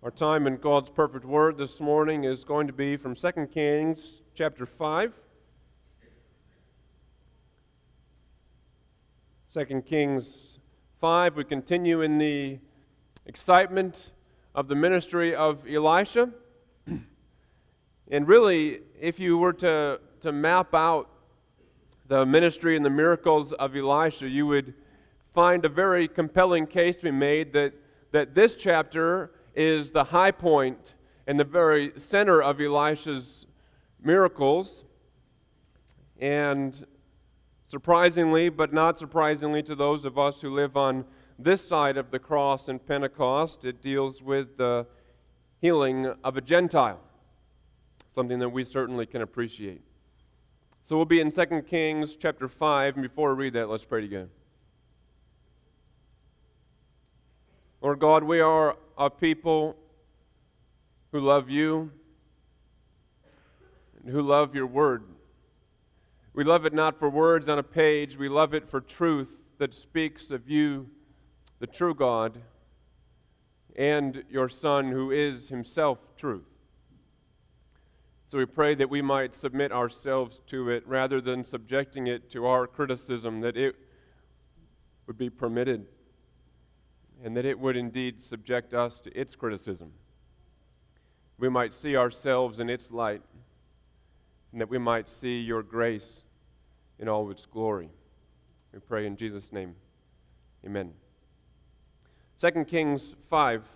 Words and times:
Our 0.00 0.12
time 0.12 0.46
in 0.46 0.58
God's 0.58 0.90
perfect 0.90 1.24
word 1.24 1.58
this 1.58 1.80
morning 1.80 2.22
is 2.22 2.44
going 2.44 2.68
to 2.68 2.72
be 2.72 2.96
from 2.96 3.16
2 3.16 3.48
Kings 3.52 4.22
chapter 4.32 4.64
5. 4.64 5.12
2 9.52 9.82
Kings 9.84 10.60
5, 11.00 11.36
we 11.36 11.42
continue 11.42 12.02
in 12.02 12.16
the 12.16 12.60
excitement 13.26 14.12
of 14.54 14.68
the 14.68 14.76
ministry 14.76 15.34
of 15.34 15.66
Elisha. 15.68 16.30
and 18.08 18.28
really, 18.28 18.82
if 19.00 19.18
you 19.18 19.36
were 19.36 19.54
to, 19.54 20.00
to 20.20 20.30
map 20.30 20.76
out 20.76 21.10
the 22.06 22.24
ministry 22.24 22.76
and 22.76 22.86
the 22.86 22.90
miracles 22.90 23.52
of 23.54 23.74
Elisha, 23.74 24.28
you 24.28 24.46
would 24.46 24.74
find 25.34 25.64
a 25.64 25.68
very 25.68 26.06
compelling 26.06 26.68
case 26.68 26.98
to 26.98 27.02
be 27.02 27.10
made 27.10 27.52
that, 27.52 27.72
that 28.12 28.36
this 28.36 28.54
chapter 28.54 29.32
is 29.58 29.90
the 29.90 30.04
high 30.04 30.30
point 30.30 30.94
and 31.26 31.38
the 31.38 31.44
very 31.44 31.92
center 31.96 32.40
of 32.40 32.60
Elisha's 32.60 33.44
miracles. 34.00 34.84
And 36.20 36.86
surprisingly, 37.66 38.50
but 38.50 38.72
not 38.72 38.98
surprisingly 38.98 39.62
to 39.64 39.74
those 39.74 40.04
of 40.04 40.16
us 40.16 40.40
who 40.40 40.50
live 40.54 40.76
on 40.76 41.04
this 41.38 41.66
side 41.66 41.96
of 41.96 42.12
the 42.12 42.20
cross 42.20 42.68
in 42.68 42.78
Pentecost, 42.78 43.64
it 43.64 43.82
deals 43.82 44.22
with 44.22 44.56
the 44.58 44.86
healing 45.60 46.14
of 46.22 46.36
a 46.36 46.40
Gentile, 46.40 47.00
something 48.10 48.38
that 48.38 48.50
we 48.50 48.62
certainly 48.62 49.06
can 49.06 49.22
appreciate. 49.22 49.82
So 50.84 50.96
we'll 50.96 51.04
be 51.04 51.20
in 51.20 51.32
2 51.32 51.62
Kings 51.62 52.16
chapter 52.16 52.48
5, 52.48 52.94
and 52.94 53.02
before 53.02 53.34
we 53.34 53.44
read 53.44 53.54
that, 53.54 53.68
let's 53.68 53.84
pray 53.84 54.00
together. 54.00 54.30
Lord 57.80 57.98
God, 57.98 58.24
we 58.24 58.40
are 58.40 58.76
a 58.98 59.08
people 59.08 59.76
who 61.12 61.20
love 61.20 61.48
you 61.48 61.90
and 64.02 64.12
who 64.12 64.20
love 64.20 64.56
your 64.56 64.66
word. 64.66 65.04
We 66.34 66.42
love 66.42 66.66
it 66.66 66.74
not 66.74 66.98
for 66.98 67.08
words 67.08 67.48
on 67.48 67.58
a 67.58 67.62
page, 67.62 68.16
we 68.16 68.28
love 68.28 68.54
it 68.54 68.68
for 68.68 68.80
truth 68.80 69.36
that 69.58 69.72
speaks 69.72 70.30
of 70.32 70.50
you, 70.50 70.88
the 71.60 71.66
true 71.66 71.94
God, 71.94 72.40
and 73.76 74.24
your 74.28 74.48
Son, 74.48 74.90
who 74.90 75.12
is 75.12 75.48
himself 75.48 75.98
truth. 76.16 76.48
So 78.26 78.36
we 78.36 78.46
pray 78.46 78.74
that 78.74 78.90
we 78.90 79.00
might 79.00 79.32
submit 79.32 79.70
ourselves 79.70 80.40
to 80.48 80.70
it 80.70 80.86
rather 80.86 81.20
than 81.20 81.44
subjecting 81.44 82.08
it 82.08 82.28
to 82.30 82.46
our 82.46 82.66
criticism, 82.66 83.40
that 83.42 83.56
it 83.56 83.76
would 85.06 85.16
be 85.16 85.30
permitted 85.30 85.86
and 87.22 87.36
that 87.36 87.44
it 87.44 87.58
would 87.58 87.76
indeed 87.76 88.22
subject 88.22 88.74
us 88.74 89.00
to 89.00 89.18
its 89.18 89.34
criticism. 89.34 89.92
We 91.38 91.48
might 91.48 91.74
see 91.74 91.96
ourselves 91.96 92.60
in 92.60 92.68
its 92.68 92.90
light, 92.90 93.22
and 94.52 94.60
that 94.60 94.68
we 94.68 94.78
might 94.78 95.08
see 95.08 95.40
your 95.40 95.62
grace 95.62 96.24
in 96.98 97.08
all 97.08 97.30
its 97.30 97.46
glory. 97.46 97.90
We 98.72 98.80
pray 98.80 99.06
in 99.06 99.16
Jesus' 99.16 99.52
name. 99.52 99.74
Amen. 100.64 100.92
2 102.40 102.64
Kings 102.64 103.14
5. 103.28 103.68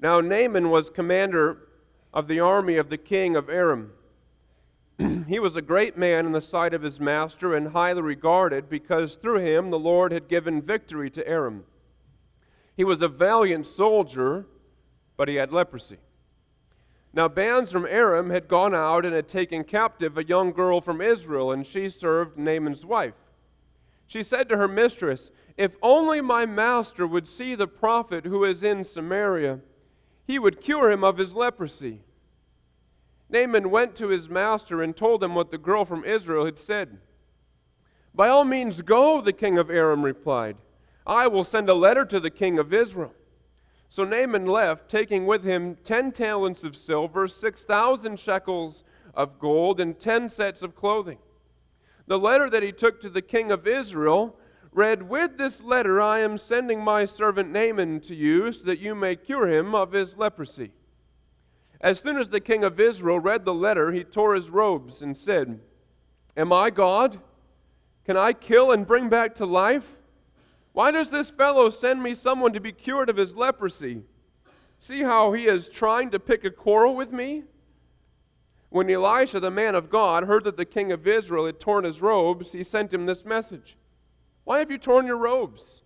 Now 0.00 0.20
Naaman 0.20 0.70
was 0.70 0.90
commander 0.90 1.68
of 2.12 2.28
the 2.28 2.40
army 2.40 2.76
of 2.76 2.88
the 2.88 2.96
king 2.96 3.36
of 3.36 3.48
Aram. 3.48 3.92
he 5.28 5.38
was 5.38 5.56
a 5.56 5.62
great 5.62 5.96
man 5.96 6.26
in 6.26 6.32
the 6.32 6.40
sight 6.40 6.74
of 6.74 6.82
his 6.82 7.00
master 7.00 7.54
and 7.54 7.68
highly 7.68 8.02
regarded 8.02 8.68
because 8.68 9.16
through 9.16 9.38
him 9.38 9.70
the 9.70 9.78
Lord 9.78 10.12
had 10.12 10.28
given 10.28 10.62
victory 10.62 11.10
to 11.10 11.26
Aram. 11.28 11.64
He 12.78 12.84
was 12.84 13.02
a 13.02 13.08
valiant 13.08 13.66
soldier, 13.66 14.46
but 15.16 15.26
he 15.26 15.34
had 15.34 15.52
leprosy. 15.52 15.96
Now, 17.12 17.26
bands 17.26 17.72
from 17.72 17.84
Aram 17.84 18.30
had 18.30 18.46
gone 18.46 18.72
out 18.72 19.04
and 19.04 19.12
had 19.12 19.26
taken 19.26 19.64
captive 19.64 20.16
a 20.16 20.24
young 20.24 20.52
girl 20.52 20.80
from 20.80 21.00
Israel, 21.00 21.50
and 21.50 21.66
she 21.66 21.88
served 21.88 22.38
Naaman's 22.38 22.86
wife. 22.86 23.16
She 24.06 24.22
said 24.22 24.48
to 24.48 24.56
her 24.56 24.68
mistress, 24.68 25.32
If 25.56 25.76
only 25.82 26.20
my 26.20 26.46
master 26.46 27.04
would 27.04 27.26
see 27.26 27.56
the 27.56 27.66
prophet 27.66 28.26
who 28.26 28.44
is 28.44 28.62
in 28.62 28.84
Samaria, 28.84 29.58
he 30.24 30.38
would 30.38 30.60
cure 30.60 30.92
him 30.92 31.02
of 31.02 31.18
his 31.18 31.34
leprosy. 31.34 32.02
Naaman 33.28 33.72
went 33.72 33.96
to 33.96 34.06
his 34.06 34.28
master 34.28 34.84
and 34.84 34.96
told 34.96 35.24
him 35.24 35.34
what 35.34 35.50
the 35.50 35.58
girl 35.58 35.84
from 35.84 36.04
Israel 36.04 36.44
had 36.44 36.56
said. 36.56 36.98
By 38.14 38.28
all 38.28 38.44
means, 38.44 38.82
go, 38.82 39.20
the 39.20 39.32
king 39.32 39.58
of 39.58 39.68
Aram 39.68 40.04
replied. 40.04 40.58
I 41.08 41.26
will 41.26 41.44
send 41.44 41.70
a 41.70 41.74
letter 41.74 42.04
to 42.04 42.20
the 42.20 42.30
king 42.30 42.58
of 42.58 42.74
Israel. 42.74 43.14
So 43.88 44.04
Naaman 44.04 44.46
left, 44.46 44.90
taking 44.90 45.24
with 45.24 45.42
him 45.42 45.76
ten 45.82 46.12
talents 46.12 46.62
of 46.62 46.76
silver, 46.76 47.26
six 47.26 47.64
thousand 47.64 48.20
shekels 48.20 48.84
of 49.14 49.38
gold, 49.38 49.80
and 49.80 49.98
ten 49.98 50.28
sets 50.28 50.62
of 50.62 50.76
clothing. 50.76 51.18
The 52.06 52.18
letter 52.18 52.50
that 52.50 52.62
he 52.62 52.72
took 52.72 53.00
to 53.00 53.08
the 53.08 53.22
king 53.22 53.50
of 53.50 53.66
Israel 53.66 54.38
read, 54.70 55.08
With 55.08 55.38
this 55.38 55.62
letter 55.62 56.00
I 56.00 56.18
am 56.20 56.36
sending 56.36 56.82
my 56.82 57.06
servant 57.06 57.50
Naaman 57.50 58.00
to 58.00 58.14
you, 58.14 58.52
so 58.52 58.64
that 58.64 58.78
you 58.78 58.94
may 58.94 59.16
cure 59.16 59.48
him 59.48 59.74
of 59.74 59.92
his 59.92 60.16
leprosy. 60.18 60.72
As 61.80 62.00
soon 62.00 62.18
as 62.18 62.28
the 62.28 62.40
king 62.40 62.64
of 62.64 62.78
Israel 62.78 63.20
read 63.20 63.44
the 63.44 63.54
letter, 63.54 63.92
he 63.92 64.04
tore 64.04 64.34
his 64.34 64.50
robes 64.50 65.00
and 65.00 65.16
said, 65.16 65.60
Am 66.36 66.52
I 66.52 66.68
God? 66.70 67.18
Can 68.04 68.16
I 68.16 68.32
kill 68.32 68.72
and 68.72 68.86
bring 68.86 69.08
back 69.08 69.34
to 69.36 69.46
life? 69.46 69.97
Why 70.78 70.92
does 70.92 71.10
this 71.10 71.32
fellow 71.32 71.70
send 71.70 72.04
me 72.04 72.14
someone 72.14 72.52
to 72.52 72.60
be 72.60 72.70
cured 72.70 73.10
of 73.10 73.16
his 73.16 73.34
leprosy? 73.34 74.02
See 74.78 75.02
how 75.02 75.32
he 75.32 75.48
is 75.48 75.68
trying 75.68 76.12
to 76.12 76.20
pick 76.20 76.44
a 76.44 76.52
quarrel 76.52 76.94
with 76.94 77.10
me? 77.10 77.42
When 78.68 78.88
Elisha, 78.88 79.40
the 79.40 79.50
man 79.50 79.74
of 79.74 79.90
God, 79.90 80.22
heard 80.22 80.44
that 80.44 80.56
the 80.56 80.64
king 80.64 80.92
of 80.92 81.04
Israel 81.04 81.46
had 81.46 81.58
torn 81.58 81.82
his 81.82 82.00
robes, 82.00 82.52
he 82.52 82.62
sent 82.62 82.94
him 82.94 83.06
this 83.06 83.24
message 83.24 83.76
Why 84.44 84.60
have 84.60 84.70
you 84.70 84.78
torn 84.78 85.04
your 85.04 85.16
robes? 85.16 85.82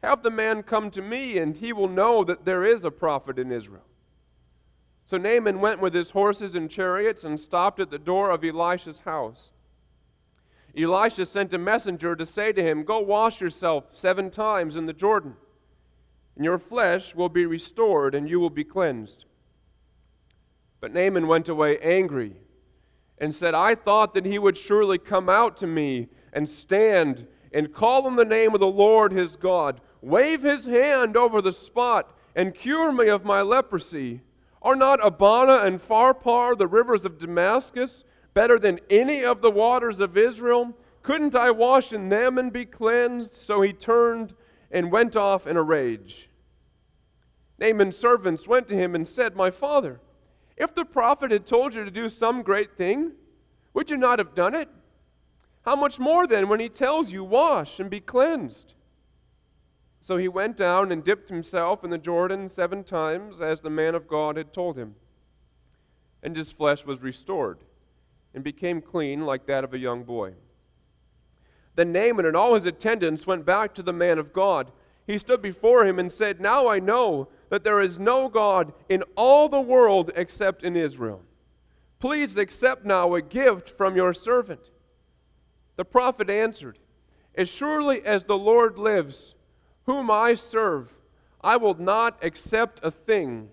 Have 0.00 0.22
the 0.22 0.30
man 0.30 0.62
come 0.62 0.92
to 0.92 1.02
me, 1.02 1.36
and 1.36 1.56
he 1.56 1.72
will 1.72 1.88
know 1.88 2.22
that 2.22 2.44
there 2.44 2.64
is 2.64 2.84
a 2.84 2.92
prophet 2.92 3.36
in 3.36 3.50
Israel. 3.50 3.88
So 5.06 5.16
Naaman 5.16 5.60
went 5.60 5.80
with 5.80 5.92
his 5.92 6.10
horses 6.10 6.54
and 6.54 6.70
chariots 6.70 7.24
and 7.24 7.40
stopped 7.40 7.80
at 7.80 7.90
the 7.90 7.98
door 7.98 8.30
of 8.30 8.44
Elisha's 8.44 9.00
house. 9.00 9.50
Elisha 10.76 11.24
sent 11.24 11.52
a 11.52 11.58
messenger 11.58 12.16
to 12.16 12.26
say 12.26 12.52
to 12.52 12.62
him, 12.62 12.82
Go 12.82 12.98
wash 12.98 13.40
yourself 13.40 13.84
seven 13.92 14.30
times 14.30 14.76
in 14.76 14.86
the 14.86 14.92
Jordan, 14.92 15.36
and 16.34 16.44
your 16.44 16.58
flesh 16.58 17.14
will 17.14 17.28
be 17.28 17.46
restored, 17.46 18.14
and 18.14 18.28
you 18.28 18.40
will 18.40 18.50
be 18.50 18.64
cleansed. 18.64 19.24
But 20.80 20.92
Naaman 20.92 21.28
went 21.28 21.48
away 21.48 21.78
angry 21.78 22.36
and 23.18 23.34
said, 23.34 23.54
I 23.54 23.74
thought 23.74 24.14
that 24.14 24.26
he 24.26 24.38
would 24.38 24.56
surely 24.56 24.98
come 24.98 25.28
out 25.28 25.56
to 25.58 25.66
me 25.66 26.08
and 26.32 26.48
stand 26.48 27.26
and 27.52 27.72
call 27.72 28.06
on 28.06 28.16
the 28.16 28.24
name 28.24 28.52
of 28.52 28.60
the 28.60 28.66
Lord 28.66 29.12
his 29.12 29.36
God, 29.36 29.80
wave 30.02 30.42
his 30.42 30.64
hand 30.64 31.16
over 31.16 31.40
the 31.40 31.52
spot, 31.52 32.12
and 32.34 32.54
cure 32.54 32.90
me 32.90 33.08
of 33.08 33.24
my 33.24 33.40
leprosy. 33.40 34.22
Are 34.60 34.74
not 34.74 35.04
Abana 35.04 35.58
and 35.58 35.80
Pharpar, 35.80 36.58
the 36.58 36.66
rivers 36.66 37.04
of 37.04 37.18
Damascus, 37.18 38.02
better 38.34 38.58
than 38.58 38.80
any 38.90 39.24
of 39.24 39.40
the 39.40 39.50
waters 39.50 40.00
of 40.00 40.18
Israel? 40.18 40.76
Couldn't 41.02 41.34
I 41.34 41.50
wash 41.50 41.92
in 41.92 42.08
them 42.08 42.36
and 42.36 42.52
be 42.52 42.64
cleansed? 42.64 43.34
So 43.34 43.62
he 43.62 43.72
turned 43.72 44.34
and 44.70 44.90
went 44.90 45.16
off 45.16 45.46
in 45.46 45.56
a 45.56 45.62
rage. 45.62 46.28
Naaman's 47.58 47.96
servants 47.96 48.48
went 48.48 48.66
to 48.68 48.74
him 48.74 48.94
and 48.94 49.06
said, 49.06 49.36
My 49.36 49.50
father, 49.50 50.00
if 50.56 50.74
the 50.74 50.84
prophet 50.84 51.30
had 51.30 51.46
told 51.46 51.74
you 51.74 51.84
to 51.84 51.90
do 51.90 52.08
some 52.08 52.42
great 52.42 52.76
thing, 52.76 53.12
would 53.72 53.90
you 53.90 53.96
not 53.96 54.18
have 54.18 54.34
done 54.34 54.54
it? 54.54 54.68
How 55.64 55.76
much 55.76 55.98
more 55.98 56.26
then 56.26 56.48
when 56.48 56.60
he 56.60 56.68
tells 56.68 57.12
you, 57.12 57.22
Wash 57.22 57.78
and 57.78 57.88
be 57.88 58.00
cleansed? 58.00 58.74
So 60.00 60.16
he 60.16 60.28
went 60.28 60.56
down 60.56 60.92
and 60.92 61.02
dipped 61.02 61.28
himself 61.28 61.84
in 61.84 61.90
the 61.90 61.98
Jordan 61.98 62.48
seven 62.48 62.84
times, 62.84 63.40
as 63.40 63.60
the 63.60 63.70
man 63.70 63.94
of 63.94 64.08
God 64.08 64.36
had 64.36 64.52
told 64.52 64.76
him. 64.76 64.96
And 66.22 66.36
his 66.36 66.52
flesh 66.52 66.84
was 66.84 67.00
restored 67.00 67.58
and 68.34 68.42
became 68.42 68.80
clean 68.80 69.24
like 69.24 69.46
that 69.46 69.64
of 69.64 69.72
a 69.72 69.78
young 69.78 70.02
boy. 70.02 70.34
Then 71.76 71.92
Naaman 71.92 72.26
and 72.26 72.36
all 72.36 72.54
his 72.54 72.66
attendants 72.66 73.26
went 73.26 73.44
back 73.44 73.74
to 73.74 73.82
the 73.82 73.92
man 73.92 74.18
of 74.18 74.32
God. 74.32 74.70
He 75.06 75.18
stood 75.18 75.42
before 75.42 75.84
him 75.86 75.98
and 75.98 76.10
said, 76.10 76.40
Now 76.40 76.68
I 76.68 76.78
know 76.78 77.28
that 77.48 77.64
there 77.64 77.80
is 77.80 77.98
no 77.98 78.28
God 78.28 78.72
in 78.88 79.02
all 79.16 79.48
the 79.48 79.60
world 79.60 80.10
except 80.16 80.62
in 80.62 80.76
Israel. 80.76 81.22
Please 82.00 82.36
accept 82.36 82.84
now 82.84 83.14
a 83.14 83.22
gift 83.22 83.70
from 83.70 83.96
your 83.96 84.12
servant. 84.12 84.70
The 85.76 85.84
prophet 85.84 86.30
answered, 86.30 86.78
As 87.34 87.48
surely 87.48 88.04
as 88.04 88.24
the 88.24 88.38
Lord 88.38 88.78
lives, 88.78 89.34
whom 89.86 90.10
I 90.10 90.34
serve, 90.34 90.94
I 91.42 91.56
will 91.56 91.74
not 91.74 92.22
accept 92.22 92.80
a 92.82 92.90
thing. 92.90 93.50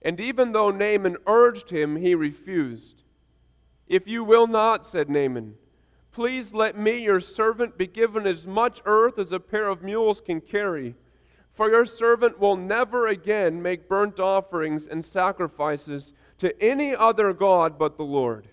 And 0.00 0.18
even 0.20 0.52
though 0.52 0.70
Naaman 0.70 1.16
urged 1.26 1.70
him, 1.70 1.96
he 1.96 2.14
refused. 2.14 3.01
If 3.86 4.06
you 4.06 4.24
will 4.24 4.46
not, 4.46 4.86
said 4.86 5.10
Naaman, 5.10 5.54
please 6.12 6.52
let 6.54 6.78
me, 6.78 7.02
your 7.02 7.20
servant, 7.20 7.76
be 7.76 7.86
given 7.86 8.26
as 8.26 8.46
much 8.46 8.80
earth 8.84 9.18
as 9.18 9.32
a 9.32 9.40
pair 9.40 9.68
of 9.68 9.82
mules 9.82 10.20
can 10.20 10.40
carry. 10.40 10.94
For 11.52 11.70
your 11.70 11.84
servant 11.84 12.38
will 12.38 12.56
never 12.56 13.06
again 13.06 13.60
make 13.60 13.88
burnt 13.88 14.18
offerings 14.18 14.86
and 14.86 15.04
sacrifices 15.04 16.12
to 16.38 16.60
any 16.62 16.94
other 16.94 17.32
God 17.32 17.78
but 17.78 17.96
the 17.96 18.04
Lord. 18.04 18.48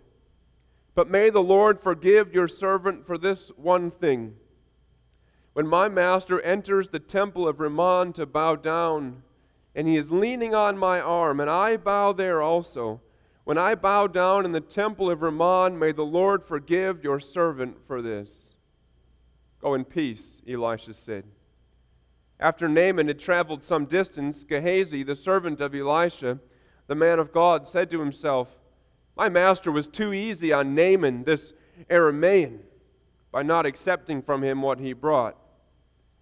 But 0.95 1.09
may 1.09 1.29
the 1.29 1.41
Lord 1.41 1.79
forgive 1.79 2.33
your 2.33 2.47
servant 2.47 3.05
for 3.05 3.17
this 3.17 3.49
one 3.55 3.89
thing. 3.89 4.35
When 5.53 5.65
my 5.65 5.87
master 5.87 6.41
enters 6.41 6.89
the 6.89 6.99
temple 6.99 7.47
of 7.47 7.59
Rimmon 7.59 8.13
to 8.13 8.25
bow 8.25 8.55
down, 8.55 9.23
and 9.73 9.87
he 9.87 9.95
is 9.95 10.11
leaning 10.11 10.53
on 10.53 10.77
my 10.77 10.99
arm, 10.99 11.39
and 11.39 11.49
I 11.49 11.77
bow 11.77 12.11
there 12.11 12.41
also, 12.41 13.01
when 13.49 13.57
I 13.57 13.73
bow 13.73 14.05
down 14.05 14.45
in 14.45 14.51
the 14.51 14.61
temple 14.61 15.09
of 15.09 15.23
Rimmon, 15.23 15.79
may 15.79 15.91
the 15.91 16.03
Lord 16.03 16.45
forgive 16.45 17.03
your 17.03 17.19
servant 17.19 17.77
for 17.87 17.99
this. 17.99 18.53
Go 19.59 19.73
in 19.73 19.85
peace, 19.85 20.43
Elisha 20.47 20.93
said. 20.93 21.23
After 22.39 22.69
Naaman 22.69 23.07
had 23.07 23.17
traveled 23.17 23.63
some 23.63 23.85
distance, 23.85 24.43
Gehazi, 24.43 25.01
the 25.01 25.15
servant 25.15 25.61
of 25.61 25.73
Elisha, 25.73 26.37
the 26.85 26.93
man 26.93 27.17
of 27.17 27.33
God, 27.33 27.67
said 27.67 27.89
to 27.89 27.99
himself, 27.99 28.55
My 29.17 29.29
master 29.29 29.71
was 29.71 29.87
too 29.87 30.13
easy 30.13 30.53
on 30.53 30.75
Naaman, 30.75 31.23
this 31.23 31.53
Aramaean, 31.89 32.59
by 33.31 33.41
not 33.41 33.65
accepting 33.65 34.21
from 34.21 34.43
him 34.43 34.61
what 34.61 34.79
he 34.79 34.93
brought. 34.93 35.35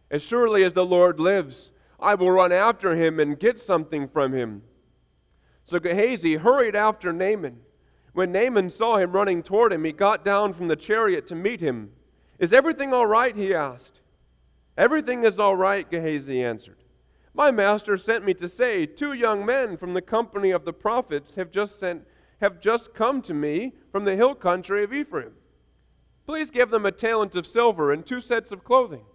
As 0.09 0.23
surely 0.23 0.63
as 0.63 0.71
the 0.71 0.85
Lord 0.85 1.19
lives, 1.19 1.73
I 1.99 2.15
will 2.15 2.31
run 2.31 2.53
after 2.53 2.95
him 2.95 3.19
and 3.19 3.37
get 3.37 3.59
something 3.59 4.07
from 4.07 4.31
him. 4.31 4.61
So 5.67 5.79
Gehazi 5.79 6.37
hurried 6.37 6.75
after 6.75 7.11
Naaman. 7.11 7.59
When 8.13 8.31
Naaman 8.31 8.69
saw 8.69 8.97
him 8.97 9.11
running 9.11 9.43
toward 9.43 9.73
him, 9.73 9.83
he 9.83 9.91
got 9.91 10.25
down 10.25 10.53
from 10.53 10.69
the 10.69 10.75
chariot 10.75 11.27
to 11.27 11.35
meet 11.35 11.59
him. 11.59 11.91
Is 12.39 12.53
everything 12.53 12.93
all 12.93 13.05
right? 13.05 13.35
he 13.35 13.53
asked. 13.53 14.01
Everything 14.77 15.23
is 15.23 15.39
all 15.39 15.55
right, 15.55 15.89
Gehazi 15.89 16.41
answered. 16.41 16.77
My 17.33 17.51
master 17.51 17.97
sent 17.97 18.25
me 18.25 18.33
to 18.35 18.47
say, 18.47 18.85
Two 18.85 19.13
young 19.13 19.45
men 19.45 19.75
from 19.75 19.93
the 19.93 20.01
company 20.01 20.51
of 20.51 20.65
the 20.65 20.73
prophets 20.73 21.35
have 21.35 21.51
just, 21.51 21.77
sent, 21.77 22.07
have 22.39 22.61
just 22.61 22.93
come 22.93 23.21
to 23.23 23.33
me 23.33 23.73
from 23.91 24.05
the 24.05 24.15
hill 24.15 24.35
country 24.35 24.83
of 24.83 24.93
Ephraim. 24.93 25.33
Please 26.25 26.49
give 26.49 26.69
them 26.69 26.85
a 26.85 26.91
talent 26.91 27.35
of 27.35 27.45
silver 27.45 27.91
and 27.91 28.05
two 28.05 28.21
sets 28.21 28.51
of 28.51 28.63
clothing. 28.63 29.05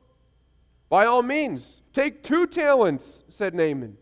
By 0.89 1.07
all 1.07 1.23
means, 1.23 1.81
take 1.93 2.23
two 2.23 2.47
talents, 2.47 3.25
said 3.29 3.55
Naaman. 3.55 3.97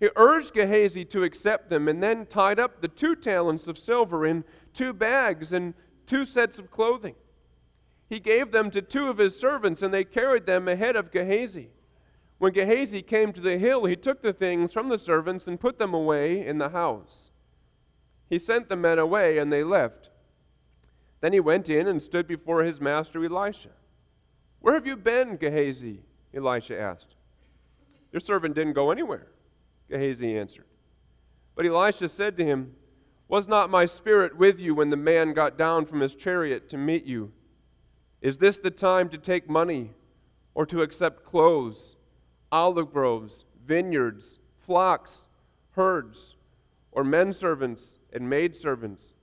He 0.00 0.08
urged 0.16 0.54
Gehazi 0.54 1.04
to 1.04 1.22
accept 1.22 1.70
them 1.70 1.86
and 1.86 2.02
then 2.02 2.26
tied 2.26 2.58
up 2.58 2.80
the 2.80 2.88
two 2.88 3.14
talents 3.14 3.68
of 3.68 3.78
silver 3.78 4.26
in 4.26 4.44
two 4.72 4.92
bags 4.92 5.52
and 5.52 5.74
two 6.06 6.24
sets 6.24 6.58
of 6.58 6.70
clothing 6.70 7.14
he 8.10 8.18
gave 8.18 8.50
them 8.50 8.72
to 8.72 8.82
two 8.82 9.06
of 9.06 9.18
his 9.18 9.38
servants, 9.38 9.82
and 9.82 9.94
they 9.94 10.02
carried 10.02 10.44
them 10.44 10.66
ahead 10.66 10.96
of 10.96 11.12
Gehazi. 11.12 11.70
When 12.38 12.52
Gehazi 12.52 13.02
came 13.02 13.32
to 13.32 13.40
the 13.40 13.56
hill, 13.56 13.84
he 13.84 13.94
took 13.94 14.20
the 14.20 14.32
things 14.32 14.72
from 14.72 14.88
the 14.88 14.98
servants 14.98 15.46
and 15.46 15.60
put 15.60 15.78
them 15.78 15.94
away 15.94 16.44
in 16.44 16.58
the 16.58 16.70
house. 16.70 17.30
He 18.28 18.40
sent 18.40 18.68
the 18.68 18.74
men 18.74 18.98
away, 18.98 19.38
and 19.38 19.52
they 19.52 19.62
left. 19.62 20.10
Then 21.20 21.32
he 21.32 21.38
went 21.38 21.68
in 21.68 21.86
and 21.86 22.02
stood 22.02 22.26
before 22.26 22.64
his 22.64 22.80
master 22.80 23.24
Elisha. 23.24 23.70
Where 24.58 24.74
have 24.74 24.88
you 24.88 24.96
been, 24.96 25.36
Gehazi? 25.36 26.00
Elisha 26.34 26.78
asked. 26.78 27.14
Your 28.10 28.20
servant 28.20 28.56
didn't 28.56 28.72
go 28.72 28.90
anywhere, 28.90 29.28
Gehazi 29.90 30.38
answered. 30.38 30.64
But 31.54 31.66
Elisha 31.66 32.08
said 32.08 32.36
to 32.38 32.44
him, 32.44 32.74
Was 33.28 33.46
not 33.48 33.68
my 33.68 33.86
spirit 33.86 34.36
with 34.36 34.60
you 34.60 34.74
when 34.74 34.90
the 34.90 34.96
man 34.96 35.34
got 35.34 35.58
down 35.58 35.84
from 35.84 36.00
his 36.00 36.14
chariot 36.14 36.68
to 36.70 36.78
meet 36.78 37.04
you? 37.04 37.32
Is 38.22 38.38
this 38.38 38.58
the 38.58 38.70
time 38.70 39.08
to 39.10 39.18
take 39.18 39.48
money 39.48 39.90
or 40.54 40.64
to 40.66 40.82
accept 40.82 41.24
clothes, 41.24 41.96
olive 42.52 42.92
groves, 42.92 43.44
vineyards, 43.66 44.38
flocks, 44.58 45.26
herds, 45.72 46.36
or 46.92 47.04
men 47.04 47.32
servants 47.32 47.98
and 48.12 48.30
maid 48.30 48.54
servants? 48.54 49.14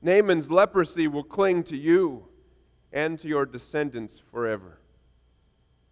Naaman's 0.00 0.50
leprosy 0.50 1.08
will 1.08 1.24
cling 1.24 1.62
to 1.64 1.76
you 1.76 2.28
and 2.92 3.18
to 3.18 3.26
your 3.26 3.46
descendants 3.46 4.22
forever. 4.30 4.78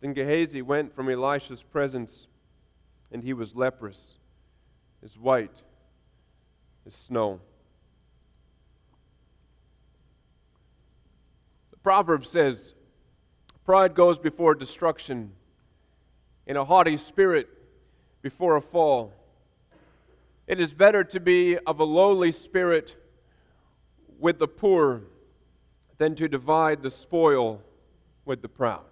Then 0.01 0.13
Gehazi 0.13 0.63
went 0.63 0.95
from 0.95 1.09
Elisha's 1.09 1.63
presence, 1.63 2.27
and 3.13 3.23
he 3.23 3.33
was 3.33 3.55
leprous, 3.55 4.15
as 5.05 5.19
white 5.19 5.63
as 6.87 6.95
snow. 6.95 7.41
The 11.71 11.77
proverb 11.77 12.25
says, 12.25 12.75
Pride 13.65 13.95
goes 13.95 14.19
before 14.19 14.55
destruction, 14.55 15.33
and 16.47 16.59
a 16.59 16.65
haughty 16.65 16.97
spirit 16.97 17.49
before 18.23 18.57
a 18.57 18.63
fall. 18.63 19.13
It 20.47 20.59
is 20.59 20.73
better 20.75 21.05
to 21.05 21.21
be 21.21 21.59
of 21.59 21.79
a 21.79 21.85
lowly 21.85 22.33
spirit 22.33 22.97
with 24.19 24.39
the 24.39 24.49
poor 24.49 25.03
than 25.99 26.15
to 26.17 26.29
divide 26.29 26.83
the 26.83 26.91
spoil 26.91 27.63
with 28.25 28.43
the 28.43 28.49
proud. 28.49 28.92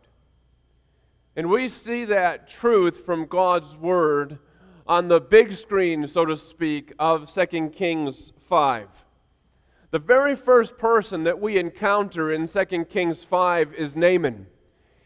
And 1.37 1.49
we 1.49 1.69
see 1.69 2.05
that 2.07 2.49
truth 2.49 3.05
from 3.07 3.27
God's 3.27 3.77
Word 3.77 4.39
on 4.87 5.07
the 5.07 5.21
big 5.21 5.53
screen, 5.53 6.07
so 6.09 6.25
to 6.25 6.37
speak, 6.37 6.93
of 6.99 7.33
2 7.33 7.71
Kings 7.71 8.33
5. 8.49 9.05
The 9.93 10.01
very 10.01 10.35
first 10.35 10.77
person 10.77 11.23
that 11.25 11.41
we 11.41 11.57
encounter 11.57 12.33
in 12.33 12.49
2 12.49 12.85
Kings 12.87 13.23
5 13.23 13.75
is 13.75 13.95
Naaman. 13.95 14.49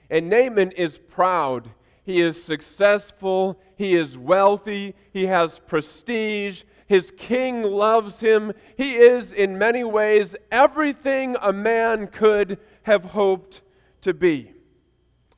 And 0.09 0.31
Naaman 0.31 0.73
is 0.73 0.99
proud. 0.99 1.71
He 2.03 2.23
is 2.23 2.43
successful. 2.43 3.61
He 3.77 3.95
is 3.95 4.17
wealthy. 4.17 4.95
He 5.13 5.27
has 5.27 5.59
prestige. 5.59 6.63
His 6.87 7.13
king 7.17 7.63
loves 7.63 8.21
him. 8.21 8.53
He 8.77 8.97
is, 8.97 9.33
in 9.33 9.59
many 9.59 9.85
ways, 9.85 10.35
everything 10.51 11.37
a 11.43 11.53
man 11.53 12.07
could 12.07 12.59
have 12.85 13.05
hoped 13.05 13.61
to 14.01 14.15
be. 14.15 14.54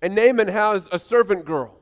And 0.03 0.15
Naaman 0.15 0.49
has 0.49 0.89
a 0.93 0.99
servant 0.99 1.45
girl. 1.45 1.79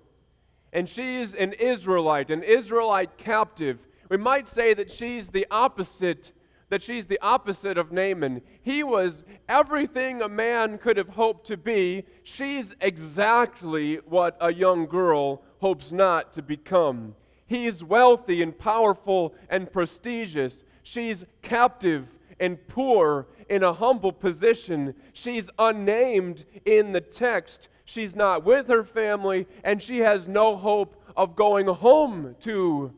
And 0.73 0.89
she's 0.89 1.35
an 1.35 1.53
Israelite, 1.55 2.31
an 2.31 2.43
Israelite 2.43 3.17
captive. 3.17 3.79
We 4.09 4.17
might 4.17 4.49
say 4.49 4.75
that 4.75 4.91
she's 4.91 5.29
the 5.29 5.47
opposite 5.51 6.33
that 6.71 6.83
she's 6.83 7.07
the 7.07 7.21
opposite 7.21 7.79
of 7.79 7.93
Naaman. 7.93 8.43
He 8.63 8.83
was 8.83 9.23
everything 9.49 10.21
a 10.21 10.29
man 10.29 10.79
could 10.79 10.97
have 10.97 11.11
hoped 11.11 11.47
to 11.49 11.57
be. 11.57 12.05
She's 12.25 12.75
exactly 12.81 13.97
what 14.07 14.37
a 14.41 14.53
young 14.53 14.87
girl 14.87 15.43
hopes 15.61 15.93
not 15.93 16.33
to 16.33 16.43
become. 16.43 17.15
He's 17.47 17.85
wealthy 17.85 18.43
and 18.43 18.59
powerful 18.59 19.35
and 19.49 19.71
prestigious. 19.73 20.65
She's 20.83 21.25
captive 21.43 22.09
and 22.41 22.59
poor 22.67 23.29
in 23.49 23.63
a 23.63 23.73
humble 23.73 24.13
position. 24.13 24.95
She's 25.13 25.49
unnamed 25.59 26.45
in 26.65 26.93
the 26.93 27.01
text. 27.01 27.69
She's 27.85 28.17
not 28.17 28.45
with 28.45 28.69
her 28.69 28.85
family, 28.85 29.47
and 29.63 29.83
she 29.83 29.99
has 29.99 30.27
no 30.27 30.57
hope 30.57 31.03
of 31.17 31.37
going 31.37 31.67
home 31.67 32.35
to 32.41 32.93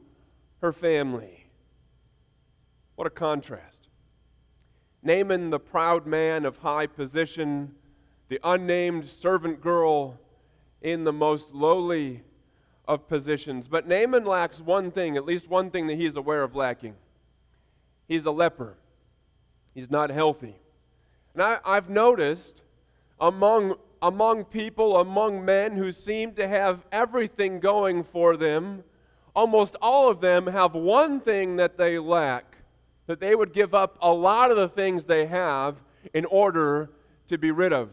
her 0.60 0.72
family. 0.72 1.46
What 2.94 3.06
a 3.06 3.10
contrast. 3.10 3.88
Naaman, 5.02 5.50
the 5.50 5.58
proud 5.58 6.06
man 6.06 6.44
of 6.44 6.58
high 6.58 6.86
position, 6.86 7.74
the 8.28 8.40
unnamed 8.42 9.08
servant 9.08 9.60
girl 9.60 10.18
in 10.82 11.04
the 11.04 11.12
most 11.12 11.54
lowly 11.54 12.22
of 12.88 13.08
positions. 13.08 13.68
But 13.68 13.86
Naaman 13.86 14.24
lacks 14.24 14.60
one 14.60 14.90
thing, 14.90 15.16
at 15.16 15.24
least 15.24 15.48
one 15.48 15.70
thing 15.70 15.86
that 15.88 15.96
he 15.96 16.06
is 16.06 16.16
aware 16.16 16.42
of 16.42 16.54
lacking. 16.54 16.94
He's 18.08 18.26
a 18.26 18.30
leper, 18.30 18.76
he's 19.74 19.90
not 19.90 20.10
healthy. 20.10 20.56
And 21.34 21.42
I, 21.42 21.58
I've 21.64 21.90
noticed 21.90 22.62
among, 23.20 23.74
among 24.06 24.44
people, 24.44 24.98
among 24.98 25.44
men 25.44 25.76
who 25.76 25.90
seem 25.90 26.32
to 26.32 26.46
have 26.46 26.86
everything 26.92 27.58
going 27.58 28.04
for 28.04 28.36
them, 28.36 28.84
almost 29.34 29.75
all 29.82 30.08
of 30.08 30.20
them 30.20 30.46
have 30.46 30.75
one 30.75 31.20
thing 31.20 31.56
that 31.56 31.76
they 31.76 31.98
lack 31.98 32.56
that 33.06 33.20
they 33.20 33.34
would 33.34 33.52
give 33.52 33.75
up 33.75 33.96
a 34.00 34.12
lot 34.12 34.50
of 34.50 34.56
the 34.56 34.68
things 34.68 35.04
they 35.04 35.26
have 35.26 35.76
in 36.14 36.25
order 36.26 36.90
to 37.28 37.36
be 37.36 37.50
rid 37.50 37.72
of. 37.72 37.90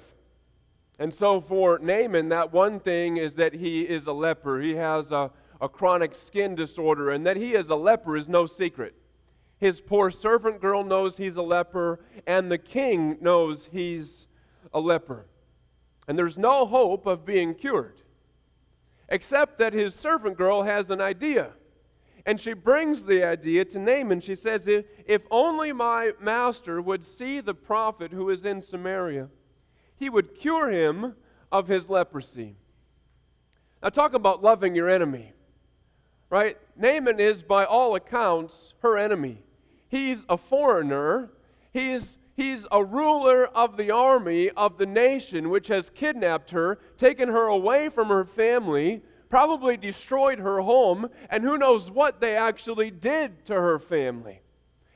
And 1.00 1.13
so 1.13 1.41
for 1.41 1.79
Naaman, 1.79 2.29
that 2.29 2.53
one 2.53 2.79
thing 2.79 3.17
is 3.17 3.36
that 3.36 3.53
he 3.53 3.82
is 3.82 4.05
a 4.05 4.13
leper. 4.13 4.62
He 4.62 4.75
has 4.75 5.12
a, 5.12 5.32
a 5.60 5.67
chronic 5.67 6.13
skin 6.13 6.55
disorder, 6.55 7.10
and 7.10 7.25
that 7.25 7.38
he 7.38 7.55
is 7.55 7.70
a 7.70 7.75
leper 7.75 8.15
is 8.15 8.27
no 8.27 8.46
secret. 8.46 8.93
His 9.60 9.82
poor 9.82 10.12
servant 10.12 10.62
girl 10.62 10.84
knows 10.84 11.17
he's 11.17 11.36
a 11.36 11.41
leper, 11.41 12.00
and 12.27 12.51
the 12.51 12.58
king 12.58 13.17
knows 13.20 13.70
he's 13.72 14.27
a 14.74 14.79
leper. 14.79 15.25
And 16.07 16.17
there's 16.17 16.38
no 16.38 16.65
hope 16.65 17.05
of 17.05 17.25
being 17.25 17.55
cured, 17.55 18.01
except 19.10 19.57
that 19.60 19.74
his 19.74 19.95
servant 19.95 20.38
girl 20.38 20.63
has 20.63 20.89
an 20.89 21.00
idea. 21.00 21.51
And 22.25 22.39
she 22.39 22.53
brings 22.53 23.03
the 23.03 23.24
idea 23.24 23.65
to 23.65 23.79
Naaman. 23.79 24.22
She 24.22 24.36
says, 24.36 24.67
if, 24.67 25.22
only 25.29 25.74
my 25.74 26.12
master 26.22 26.81
would 26.81 27.03
see 27.03 27.41
the 27.41 27.53
prophet 27.53 28.13
who 28.13 28.29
is 28.29 28.45
in 28.45 28.62
Samaria, 28.62 29.29
he 29.95 30.10
would 30.10 30.36
cure 30.36 30.69
him 30.69 31.15
of 31.51 31.67
his 31.67 31.89
leprosy. 31.89 32.55
Now, 33.81 33.89
talk 33.89 34.13
about 34.13 34.41
loving 34.41 34.75
your 34.75 34.89
enemy, 34.89 35.33
right? 36.29 36.57
Naaman 36.77 37.19
is, 37.19 37.43
by 37.43 37.65
all 37.65 37.95
accounts, 37.95 38.74
her 38.79 38.98
enemy. 38.98 39.43
He's 39.89 40.24
a 40.29 40.38
foreigner. 40.38 41.29
He's, 41.74 42.17
he's 42.36 42.66
a 42.72 42.84
ruler 42.84 43.46
of 43.46 43.78
the 43.78 43.92
army 43.92 44.50
of 44.52 44.78
the 44.78 44.86
nation 44.86 45.50
which 45.50 45.68
has 45.68 45.90
kidnapped 45.90 46.52
her, 46.52 46.80
taken 46.98 47.30
her 47.30 47.46
away 47.46 47.90
from 47.90 48.10
her 48.10 48.25
family, 48.25 49.02
probably 49.30 49.78
destroyed 49.78 50.40
her 50.40 50.62
home, 50.62 51.10
and 51.30 51.44
who 51.44 51.58
knows 51.58 51.90
what 51.90 52.22
they 52.22 52.36
actually 52.36 52.92
did 52.92 53.46
to 53.46 53.54
her 53.54 53.80
family. 53.80 54.42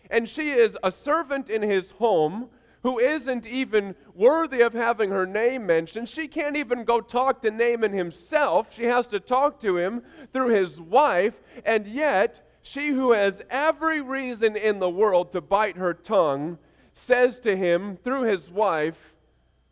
And 0.09 0.27
she 0.29 0.51
is 0.51 0.77
a 0.83 0.91
servant 0.91 1.49
in 1.49 1.61
his 1.61 1.91
home 1.91 2.49
who 2.83 2.99
isn't 2.99 3.45
even 3.45 3.95
worthy 4.13 4.61
of 4.61 4.73
having 4.73 5.09
her 5.09 5.25
name 5.25 5.65
mentioned. 5.65 6.07
She 6.07 6.27
can't 6.27 6.55
even 6.55 6.83
go 6.85 7.01
talk 7.01 7.41
to 7.41 7.51
Naaman 7.51 7.91
himself. 7.91 8.73
She 8.73 8.85
has 8.85 9.07
to 9.07 9.19
talk 9.19 9.59
to 9.61 9.77
him 9.77 10.03
through 10.31 10.49
his 10.49 10.79
wife, 10.79 11.41
and 11.65 11.85
yet 11.85 12.47
she 12.61 12.89
who 12.89 13.11
has 13.11 13.41
every 13.49 14.01
reason 14.01 14.55
in 14.55 14.79
the 14.79 14.89
world 14.89 15.31
to 15.31 15.41
bite 15.41 15.77
her 15.77 15.93
tongue 15.93 16.57
says 16.97 17.39
to 17.39 17.55
him 17.55 17.97
through 17.97 18.23
his 18.23 18.49
wife, 18.49 19.13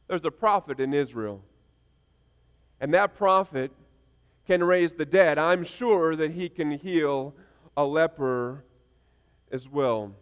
There's 0.08 0.25
a 0.25 0.32
prophet 0.32 0.79
in 0.79 0.94
Israel. 0.94 1.41
And 2.79 2.94
that 2.94 3.15
prophet 3.15 3.72
can 4.46 4.63
raise 4.63 4.94
the 4.94 5.05
dead. 5.05 5.38
I'm 5.38 5.63
sure 5.63 6.15
that 6.15 6.32
he 6.32 6.50
can 6.50 6.72
heal 6.72 7.34
a 7.75 7.86
leper 7.86 8.63
as 9.51 9.67
well. 9.67 10.13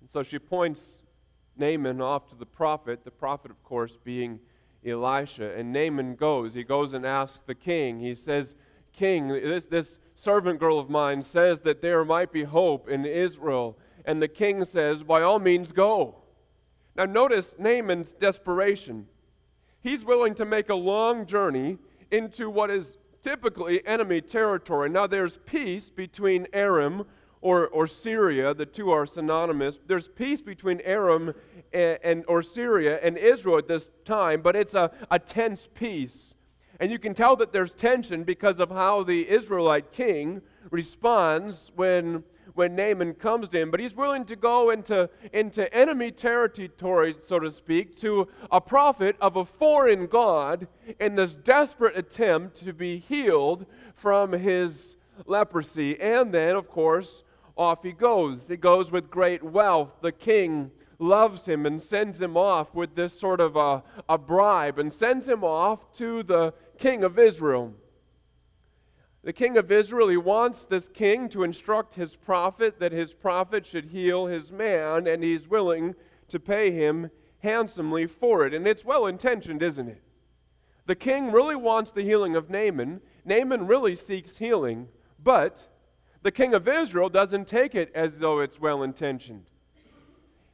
And 0.00 0.10
so 0.10 0.22
she 0.22 0.38
points 0.38 1.02
Naaman 1.56 2.00
off 2.00 2.28
to 2.30 2.36
the 2.36 2.46
prophet, 2.46 3.04
the 3.04 3.10
prophet, 3.10 3.50
of 3.50 3.62
course, 3.62 3.98
being 4.02 4.40
Elisha. 4.84 5.54
And 5.54 5.72
Naaman 5.72 6.14
goes. 6.14 6.54
He 6.54 6.64
goes 6.64 6.92
and 6.92 7.04
asks 7.04 7.42
the 7.46 7.54
king. 7.54 8.00
He 8.00 8.14
says, 8.14 8.54
King, 8.92 9.28
this, 9.28 9.66
this 9.66 9.98
servant 10.14 10.58
girl 10.58 10.78
of 10.78 10.90
mine 10.90 11.22
says 11.22 11.60
that 11.60 11.82
there 11.82 12.04
might 12.04 12.32
be 12.32 12.44
hope 12.44 12.88
in 12.88 13.04
Israel. 13.04 13.76
And 14.08 14.22
the 14.22 14.26
king 14.26 14.64
says, 14.64 15.02
By 15.02 15.20
all 15.20 15.38
means, 15.38 15.70
go. 15.70 16.16
Now, 16.96 17.04
notice 17.04 17.56
Naaman's 17.58 18.12
desperation. 18.12 19.06
He's 19.82 20.02
willing 20.02 20.34
to 20.36 20.46
make 20.46 20.70
a 20.70 20.74
long 20.74 21.26
journey 21.26 21.76
into 22.10 22.48
what 22.48 22.70
is 22.70 22.96
typically 23.22 23.86
enemy 23.86 24.22
territory. 24.22 24.88
Now, 24.88 25.06
there's 25.06 25.36
peace 25.44 25.90
between 25.90 26.46
Aram 26.54 27.04
or, 27.42 27.68
or 27.68 27.86
Syria, 27.86 28.54
the 28.54 28.64
two 28.64 28.90
are 28.90 29.04
synonymous. 29.04 29.78
There's 29.86 30.08
peace 30.08 30.40
between 30.40 30.80
Aram 30.80 31.34
and, 31.74 31.98
and, 32.02 32.24
or 32.28 32.42
Syria 32.42 32.98
and 33.02 33.18
Israel 33.18 33.58
at 33.58 33.68
this 33.68 33.90
time, 34.06 34.40
but 34.40 34.56
it's 34.56 34.74
a, 34.74 34.90
a 35.10 35.18
tense 35.18 35.68
peace. 35.74 36.34
And 36.80 36.90
you 36.90 36.98
can 36.98 37.12
tell 37.12 37.36
that 37.36 37.52
there's 37.52 37.74
tension 37.74 38.24
because 38.24 38.58
of 38.58 38.70
how 38.70 39.02
the 39.02 39.28
Israelite 39.28 39.92
king 39.92 40.40
responds 40.70 41.70
when, 41.76 42.24
when 42.58 42.74
Naaman 42.74 43.14
comes 43.14 43.48
to 43.50 43.60
him. 43.60 43.70
But 43.70 43.78
he's 43.78 43.94
willing 43.94 44.24
to 44.24 44.34
go 44.34 44.70
into, 44.70 45.08
into 45.32 45.72
enemy 45.72 46.10
territory, 46.10 47.14
so 47.24 47.38
to 47.38 47.52
speak, 47.52 47.96
to 47.98 48.26
a 48.50 48.60
prophet 48.60 49.14
of 49.20 49.36
a 49.36 49.44
foreign 49.44 50.08
God 50.08 50.66
in 50.98 51.14
this 51.14 51.34
desperate 51.34 51.96
attempt 51.96 52.56
to 52.64 52.72
be 52.72 52.98
healed 52.98 53.64
from 53.94 54.32
his 54.32 54.96
leprosy. 55.24 56.00
And 56.00 56.34
then, 56.34 56.56
of 56.56 56.68
course, 56.68 57.22
off 57.56 57.84
he 57.84 57.92
goes. 57.92 58.48
He 58.48 58.56
goes 58.56 58.90
with 58.90 59.08
great 59.08 59.44
wealth. 59.44 59.90
The 60.00 60.10
king 60.10 60.72
loves 60.98 61.46
him 61.46 61.64
and 61.64 61.80
sends 61.80 62.20
him 62.20 62.36
off 62.36 62.74
with 62.74 62.96
this 62.96 63.16
sort 63.16 63.40
of 63.40 63.54
a, 63.54 63.84
a 64.08 64.18
bribe 64.18 64.80
and 64.80 64.92
sends 64.92 65.28
him 65.28 65.44
off 65.44 65.92
to 65.94 66.24
the 66.24 66.52
king 66.76 67.04
of 67.04 67.20
Israel. 67.20 67.72
The 69.24 69.32
king 69.32 69.56
of 69.56 69.72
Israel, 69.72 70.08
he 70.08 70.16
wants 70.16 70.64
this 70.64 70.88
king 70.88 71.28
to 71.30 71.42
instruct 71.42 71.94
his 71.94 72.16
prophet 72.16 72.78
that 72.78 72.92
his 72.92 73.12
prophet 73.12 73.66
should 73.66 73.86
heal 73.86 74.26
his 74.26 74.52
man, 74.52 75.06
and 75.06 75.22
he's 75.22 75.48
willing 75.48 75.94
to 76.28 76.38
pay 76.38 76.70
him 76.70 77.10
handsomely 77.40 78.06
for 78.06 78.46
it. 78.46 78.54
And 78.54 78.66
it's 78.66 78.84
well 78.84 79.06
intentioned, 79.06 79.62
isn't 79.62 79.88
it? 79.88 80.02
The 80.86 80.94
king 80.94 81.32
really 81.32 81.56
wants 81.56 81.90
the 81.90 82.02
healing 82.02 82.36
of 82.36 82.48
Naaman. 82.48 83.00
Naaman 83.24 83.66
really 83.66 83.94
seeks 83.94 84.38
healing, 84.38 84.88
but 85.22 85.68
the 86.22 86.32
king 86.32 86.54
of 86.54 86.66
Israel 86.66 87.08
doesn't 87.08 87.46
take 87.46 87.74
it 87.74 87.90
as 87.94 88.20
though 88.20 88.40
it's 88.40 88.60
well 88.60 88.82
intentioned. 88.82 89.44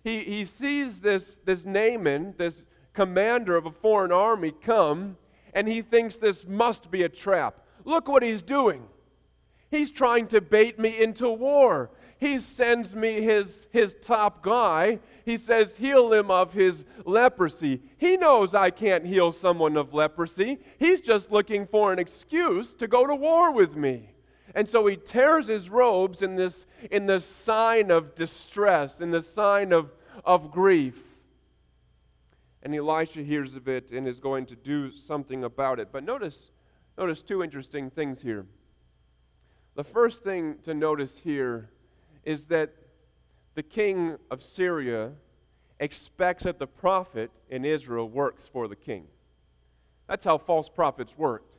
He, 0.02 0.20
he 0.24 0.44
sees 0.44 1.00
this, 1.00 1.38
this 1.44 1.64
Naaman, 1.64 2.34
this 2.36 2.62
commander 2.92 3.56
of 3.56 3.66
a 3.66 3.70
foreign 3.70 4.12
army, 4.12 4.52
come, 4.52 5.16
and 5.54 5.68
he 5.68 5.82
thinks 5.82 6.16
this 6.16 6.46
must 6.46 6.90
be 6.90 7.02
a 7.02 7.08
trap. 7.08 7.60
Look 7.84 8.08
what 8.08 8.22
he's 8.22 8.42
doing. 8.42 8.88
He's 9.70 9.90
trying 9.90 10.28
to 10.28 10.40
bait 10.40 10.78
me 10.78 11.02
into 11.02 11.28
war. 11.28 11.90
He 12.18 12.38
sends 12.38 12.94
me 12.94 13.20
his, 13.20 13.66
his 13.70 13.96
top 14.00 14.42
guy. 14.42 15.00
He 15.24 15.36
says, 15.36 15.76
Heal 15.76 16.12
him 16.12 16.30
of 16.30 16.52
his 16.52 16.84
leprosy. 17.04 17.82
He 17.98 18.16
knows 18.16 18.54
I 18.54 18.70
can't 18.70 19.04
heal 19.04 19.32
someone 19.32 19.76
of 19.76 19.92
leprosy. 19.92 20.58
He's 20.78 21.00
just 21.00 21.32
looking 21.32 21.66
for 21.66 21.92
an 21.92 21.98
excuse 21.98 22.72
to 22.74 22.86
go 22.86 23.06
to 23.06 23.14
war 23.14 23.52
with 23.52 23.74
me. 23.74 24.10
And 24.54 24.68
so 24.68 24.86
he 24.86 24.96
tears 24.96 25.48
his 25.48 25.68
robes 25.68 26.22
in 26.22 26.36
this, 26.36 26.66
in 26.90 27.06
this 27.06 27.24
sign 27.24 27.90
of 27.90 28.14
distress, 28.14 29.00
in 29.00 29.10
the 29.10 29.22
sign 29.22 29.72
of, 29.72 29.92
of 30.24 30.52
grief. 30.52 31.02
And 32.62 32.74
Elisha 32.74 33.22
hears 33.22 33.56
of 33.56 33.68
it 33.68 33.90
and 33.90 34.06
is 34.06 34.20
going 34.20 34.46
to 34.46 34.56
do 34.56 34.92
something 34.92 35.42
about 35.42 35.80
it. 35.80 35.88
But 35.90 36.04
notice, 36.04 36.52
notice 36.96 37.22
two 37.22 37.42
interesting 37.42 37.90
things 37.90 38.22
here. 38.22 38.46
The 39.74 39.84
first 39.84 40.22
thing 40.22 40.56
to 40.64 40.74
notice 40.74 41.18
here 41.18 41.70
is 42.24 42.46
that 42.46 42.72
the 43.54 43.62
king 43.62 44.16
of 44.30 44.42
Syria 44.42 45.12
expects 45.80 46.44
that 46.44 46.58
the 46.58 46.66
prophet 46.66 47.30
in 47.50 47.64
Israel 47.64 48.08
works 48.08 48.46
for 48.46 48.68
the 48.68 48.76
king. 48.76 49.06
That's 50.06 50.24
how 50.24 50.38
false 50.38 50.68
prophets 50.68 51.16
worked. 51.18 51.56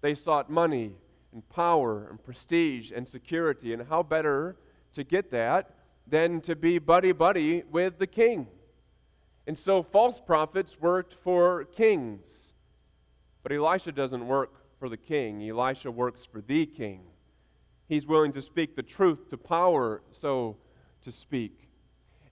They 0.00 0.14
sought 0.14 0.50
money 0.50 0.94
and 1.32 1.48
power 1.48 2.08
and 2.08 2.22
prestige 2.22 2.92
and 2.92 3.06
security. 3.06 3.72
And 3.72 3.86
how 3.88 4.02
better 4.02 4.56
to 4.94 5.04
get 5.04 5.30
that 5.30 5.70
than 6.06 6.40
to 6.42 6.56
be 6.56 6.78
buddy 6.78 7.12
buddy 7.12 7.62
with 7.70 7.98
the 7.98 8.06
king? 8.06 8.46
And 9.46 9.58
so 9.58 9.82
false 9.82 10.20
prophets 10.20 10.80
worked 10.80 11.14
for 11.14 11.64
kings. 11.64 12.54
But 13.42 13.52
Elisha 13.52 13.92
doesn't 13.92 14.26
work 14.26 14.61
for 14.82 14.88
the 14.88 14.96
king, 14.96 15.48
Elisha 15.48 15.92
works 15.92 16.24
for 16.24 16.40
the 16.40 16.66
king. 16.66 17.02
He's 17.88 18.04
willing 18.04 18.32
to 18.32 18.42
speak 18.42 18.74
the 18.74 18.82
truth 18.82 19.28
to 19.28 19.36
power, 19.36 20.02
so 20.10 20.56
to 21.04 21.12
speak. 21.12 21.68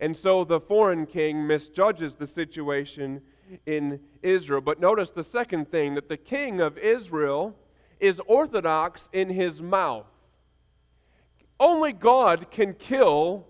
And 0.01 0.17
so 0.17 0.43
the 0.43 0.59
foreign 0.59 1.07
king 1.07 1.47
misjudges 1.47 2.17
the 2.17 2.27
situation 2.27 3.23
in 3.67 4.01
Israel. 4.21 4.61
But 4.61 4.81
notice 4.81 5.13
the 5.13 5.23
second 5.23 5.71
thing 5.71 5.95
that 5.95 6.09
the 6.09 6.17
king 6.17 6.61
of 6.61 6.77
Israel 6.77 7.55
is 8.01 8.21
orthodox 8.27 9.09
in 9.13 9.29
his 9.29 9.63
mouth. 9.63 10.09
Only 11.61 11.93
God 11.93 12.51
can 12.51 12.75
kill 12.75 13.47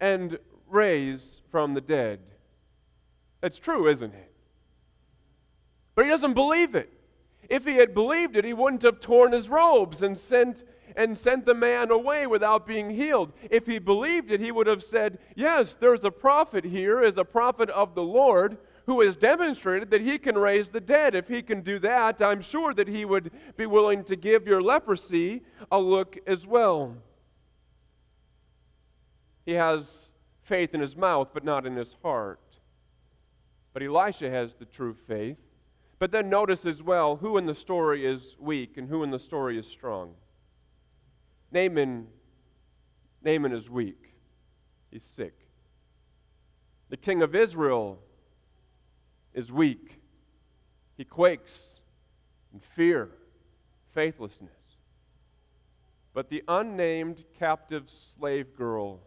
and 0.00 0.38
raise 0.66 1.42
from 1.50 1.74
the 1.74 1.82
dead. 1.82 2.20
That's 3.42 3.58
true, 3.58 3.88
isn't 3.88 4.14
it? 4.14 4.32
But 5.94 6.06
he 6.06 6.10
doesn't 6.10 6.32
believe 6.32 6.74
it. 6.74 6.94
If 7.48 7.64
he 7.64 7.76
had 7.76 7.94
believed 7.94 8.36
it, 8.36 8.44
he 8.44 8.52
wouldn't 8.52 8.82
have 8.82 9.00
torn 9.00 9.32
his 9.32 9.48
robes 9.48 10.02
and 10.02 10.16
sent 10.16 10.64
and 10.96 11.16
sent 11.16 11.46
the 11.46 11.54
man 11.54 11.90
away 11.90 12.26
without 12.26 12.66
being 12.66 12.90
healed. 12.90 13.32
If 13.50 13.66
he 13.66 13.78
believed 13.78 14.32
it, 14.32 14.40
he 14.40 14.50
would 14.50 14.66
have 14.66 14.82
said, 14.82 15.18
"Yes, 15.36 15.74
there's 15.74 16.04
a 16.04 16.10
prophet 16.10 16.64
here, 16.64 17.02
is 17.02 17.18
a 17.18 17.24
prophet 17.24 17.70
of 17.70 17.94
the 17.94 18.02
Lord 18.02 18.58
who 18.86 19.02
has 19.02 19.16
demonstrated 19.16 19.90
that 19.90 20.00
he 20.00 20.18
can 20.18 20.36
raise 20.36 20.70
the 20.70 20.80
dead. 20.80 21.14
If 21.14 21.28
he 21.28 21.42
can 21.42 21.60
do 21.60 21.78
that, 21.80 22.22
I'm 22.22 22.40
sure 22.40 22.72
that 22.72 22.88
he 22.88 23.04
would 23.04 23.30
be 23.56 23.66
willing 23.66 24.02
to 24.04 24.16
give 24.16 24.46
your 24.46 24.62
leprosy 24.62 25.42
a 25.70 25.78
look 25.78 26.18
as 26.26 26.46
well. 26.46 26.96
He 29.44 29.52
has 29.52 30.06
faith 30.40 30.74
in 30.74 30.80
his 30.80 30.96
mouth, 30.96 31.28
but 31.34 31.44
not 31.44 31.66
in 31.66 31.76
his 31.76 31.96
heart. 32.02 32.40
But 33.74 33.82
Elisha 33.82 34.30
has 34.30 34.54
the 34.54 34.64
true 34.64 34.94
faith. 34.94 35.38
But 35.98 36.12
then 36.12 36.28
notice 36.28 36.64
as 36.64 36.82
well 36.82 37.16
who 37.16 37.38
in 37.38 37.46
the 37.46 37.54
story 37.54 38.06
is 38.06 38.36
weak 38.38 38.76
and 38.76 38.88
who 38.88 39.02
in 39.02 39.10
the 39.10 39.18
story 39.18 39.58
is 39.58 39.66
strong. 39.66 40.14
Naaman, 41.50 42.06
Naaman 43.22 43.52
is 43.52 43.68
weak. 43.68 44.14
He's 44.90 45.04
sick. 45.04 45.34
The 46.88 46.96
king 46.96 47.22
of 47.22 47.34
Israel 47.34 47.98
is 49.34 49.50
weak. 49.52 50.00
He 50.96 51.04
quakes 51.04 51.80
in 52.52 52.60
fear, 52.60 53.10
faithlessness. 53.92 54.78
But 56.14 56.30
the 56.30 56.42
unnamed 56.48 57.24
captive 57.38 57.90
slave 57.90 58.56
girl 58.56 59.00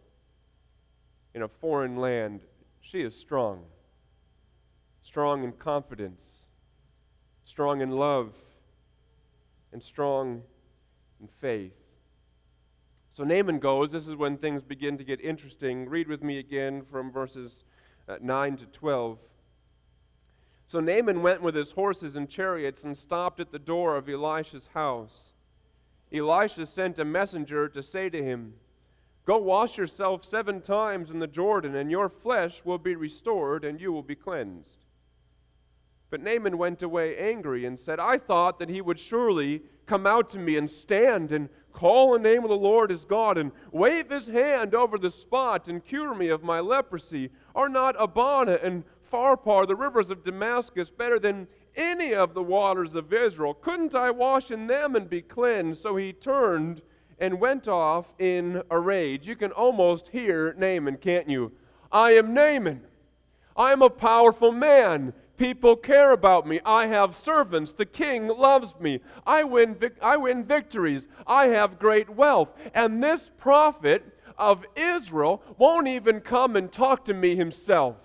in 1.34 1.42
a 1.42 1.48
foreign 1.48 1.96
land, 1.96 2.40
she 2.80 3.02
is 3.02 3.18
strong. 3.18 3.64
Strong 5.02 5.44
in 5.44 5.52
confidence, 5.52 6.41
strong 7.44 7.80
in 7.80 7.90
love, 7.90 8.34
and 9.72 9.82
strong 9.82 10.42
in 11.20 11.28
faith. 11.28 11.74
So 13.10 13.24
Naaman 13.24 13.58
goes. 13.58 13.92
This 13.92 14.08
is 14.08 14.16
when 14.16 14.38
things 14.38 14.62
begin 14.62 14.96
to 14.98 15.04
get 15.04 15.20
interesting. 15.20 15.88
Read 15.88 16.08
with 16.08 16.22
me 16.22 16.38
again 16.38 16.82
from 16.90 17.12
verses 17.12 17.64
uh, 18.08 18.16
9 18.20 18.56
to 18.58 18.66
12. 18.66 19.18
So 20.66 20.80
Naaman 20.80 21.20
went 21.22 21.42
with 21.42 21.54
his 21.54 21.72
horses 21.72 22.16
and 22.16 22.28
chariots 22.28 22.82
and 22.84 22.96
stopped 22.96 23.40
at 23.40 23.52
the 23.52 23.58
door 23.58 23.96
of 23.96 24.08
Elisha's 24.08 24.70
house. 24.72 25.34
Elisha 26.10 26.64
sent 26.64 26.98
a 26.98 27.04
messenger 27.04 27.68
to 27.68 27.82
say 27.82 28.08
to 28.08 28.22
him, 28.22 28.54
Go 29.24 29.36
wash 29.36 29.78
yourself 29.78 30.24
seven 30.24 30.60
times 30.60 31.10
in 31.10 31.18
the 31.18 31.26
Jordan, 31.26 31.76
and 31.76 31.90
your 31.90 32.08
flesh 32.08 32.62
will 32.64 32.78
be 32.78 32.96
restored, 32.96 33.64
and 33.64 33.80
you 33.80 33.92
will 33.92 34.02
be 34.02 34.16
cleansed. 34.16 34.84
But 36.12 36.22
Naaman 36.22 36.58
went 36.58 36.82
away 36.82 37.16
angry 37.16 37.64
and 37.64 37.80
said, 37.80 37.98
I 37.98 38.18
thought 38.18 38.58
that 38.58 38.68
he 38.68 38.82
would 38.82 39.00
surely 39.00 39.62
come 39.86 40.06
out 40.06 40.28
to 40.30 40.38
me 40.38 40.58
and 40.58 40.68
stand 40.68 41.32
and 41.32 41.48
call 41.72 42.12
the 42.12 42.18
name 42.18 42.42
of 42.42 42.50
the 42.50 42.54
Lord 42.54 42.90
his 42.90 43.06
God 43.06 43.38
and 43.38 43.50
wave 43.70 44.10
his 44.10 44.26
hand 44.26 44.74
over 44.74 44.98
the 44.98 45.08
spot 45.08 45.68
and 45.68 45.82
cure 45.82 46.14
me 46.14 46.28
of 46.28 46.42
my 46.42 46.60
leprosy. 46.60 47.30
Are 47.54 47.70
not 47.70 47.96
Abana 47.98 48.58
and 48.62 48.84
Pharpar, 49.10 49.66
the 49.66 49.74
rivers 49.74 50.10
of 50.10 50.22
Damascus, 50.22 50.90
better 50.90 51.18
than 51.18 51.48
any 51.76 52.12
of 52.12 52.34
the 52.34 52.42
waters 52.42 52.94
of 52.94 53.10
Israel? 53.10 53.54
Couldn't 53.54 53.94
I 53.94 54.10
wash 54.10 54.50
in 54.50 54.66
them 54.66 54.94
and 54.94 55.08
be 55.08 55.22
cleansed? 55.22 55.80
So 55.80 55.96
he 55.96 56.12
turned 56.12 56.82
and 57.18 57.40
went 57.40 57.68
off 57.68 58.12
in 58.18 58.62
a 58.70 58.78
rage. 58.78 59.26
You 59.26 59.36
can 59.36 59.52
almost 59.52 60.08
hear 60.08 60.52
Naaman, 60.58 60.98
can't 60.98 61.30
you? 61.30 61.52
I 61.90 62.10
am 62.10 62.34
Naaman. 62.34 62.82
I 63.56 63.72
am 63.72 63.80
a 63.80 63.88
powerful 63.88 64.52
man. 64.52 65.14
People 65.42 65.74
care 65.74 66.12
about 66.12 66.46
me. 66.46 66.60
I 66.64 66.86
have 66.86 67.16
servants. 67.16 67.72
The 67.72 67.84
king 67.84 68.28
loves 68.28 68.78
me. 68.78 69.00
I 69.26 69.42
win, 69.42 69.74
vic- 69.74 69.96
I 70.00 70.16
win 70.16 70.44
victories. 70.44 71.08
I 71.26 71.48
have 71.48 71.80
great 71.80 72.08
wealth. 72.08 72.50
And 72.72 73.02
this 73.02 73.28
prophet 73.38 74.04
of 74.38 74.64
Israel 74.76 75.42
won't 75.58 75.88
even 75.88 76.20
come 76.20 76.54
and 76.54 76.70
talk 76.70 77.04
to 77.06 77.12
me 77.12 77.34
himself. 77.34 77.96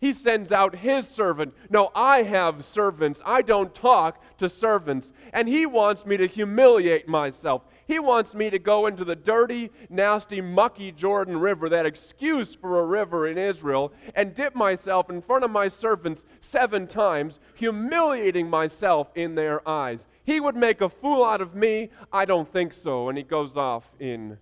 He 0.00 0.14
sends 0.14 0.50
out 0.50 0.76
his 0.76 1.06
servant. 1.06 1.52
No, 1.68 1.90
I 1.94 2.22
have 2.22 2.64
servants. 2.64 3.20
I 3.26 3.42
don't 3.42 3.74
talk 3.74 4.22
to 4.38 4.48
servants. 4.48 5.12
And 5.34 5.48
he 5.48 5.66
wants 5.66 6.06
me 6.06 6.16
to 6.16 6.26
humiliate 6.26 7.06
myself. 7.06 7.64
He 7.86 7.98
wants 7.98 8.34
me 8.34 8.50
to 8.50 8.58
go 8.58 8.86
into 8.86 9.04
the 9.04 9.16
dirty, 9.16 9.70
nasty, 9.88 10.40
mucky 10.40 10.92
Jordan 10.92 11.38
River, 11.38 11.68
that 11.68 11.86
excuse 11.86 12.54
for 12.54 12.78
a 12.78 12.86
river 12.86 13.26
in 13.26 13.38
Israel, 13.38 13.92
and 14.14 14.34
dip 14.34 14.54
myself 14.54 15.10
in 15.10 15.20
front 15.20 15.44
of 15.44 15.50
my 15.50 15.68
servants 15.68 16.24
seven 16.40 16.86
times, 16.86 17.40
humiliating 17.54 18.48
myself 18.48 19.10
in 19.14 19.34
their 19.34 19.66
eyes. 19.68 20.06
He 20.24 20.40
would 20.40 20.56
make 20.56 20.80
a 20.80 20.88
fool 20.88 21.24
out 21.24 21.40
of 21.40 21.54
me. 21.54 21.90
I 22.12 22.24
don't 22.24 22.50
think 22.50 22.72
so. 22.72 23.08
And 23.08 23.18
he 23.18 23.24
goes 23.24 23.56
off 23.56 23.84
in 23.98 24.38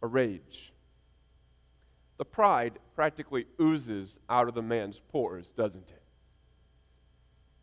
a 0.00 0.06
rage. 0.06 0.72
The 2.18 2.24
pride 2.24 2.78
practically 2.94 3.46
oozes 3.60 4.18
out 4.28 4.48
of 4.48 4.54
the 4.54 4.62
man's 4.62 5.00
pores, 5.10 5.50
doesn't 5.50 5.90
it? 5.90 6.02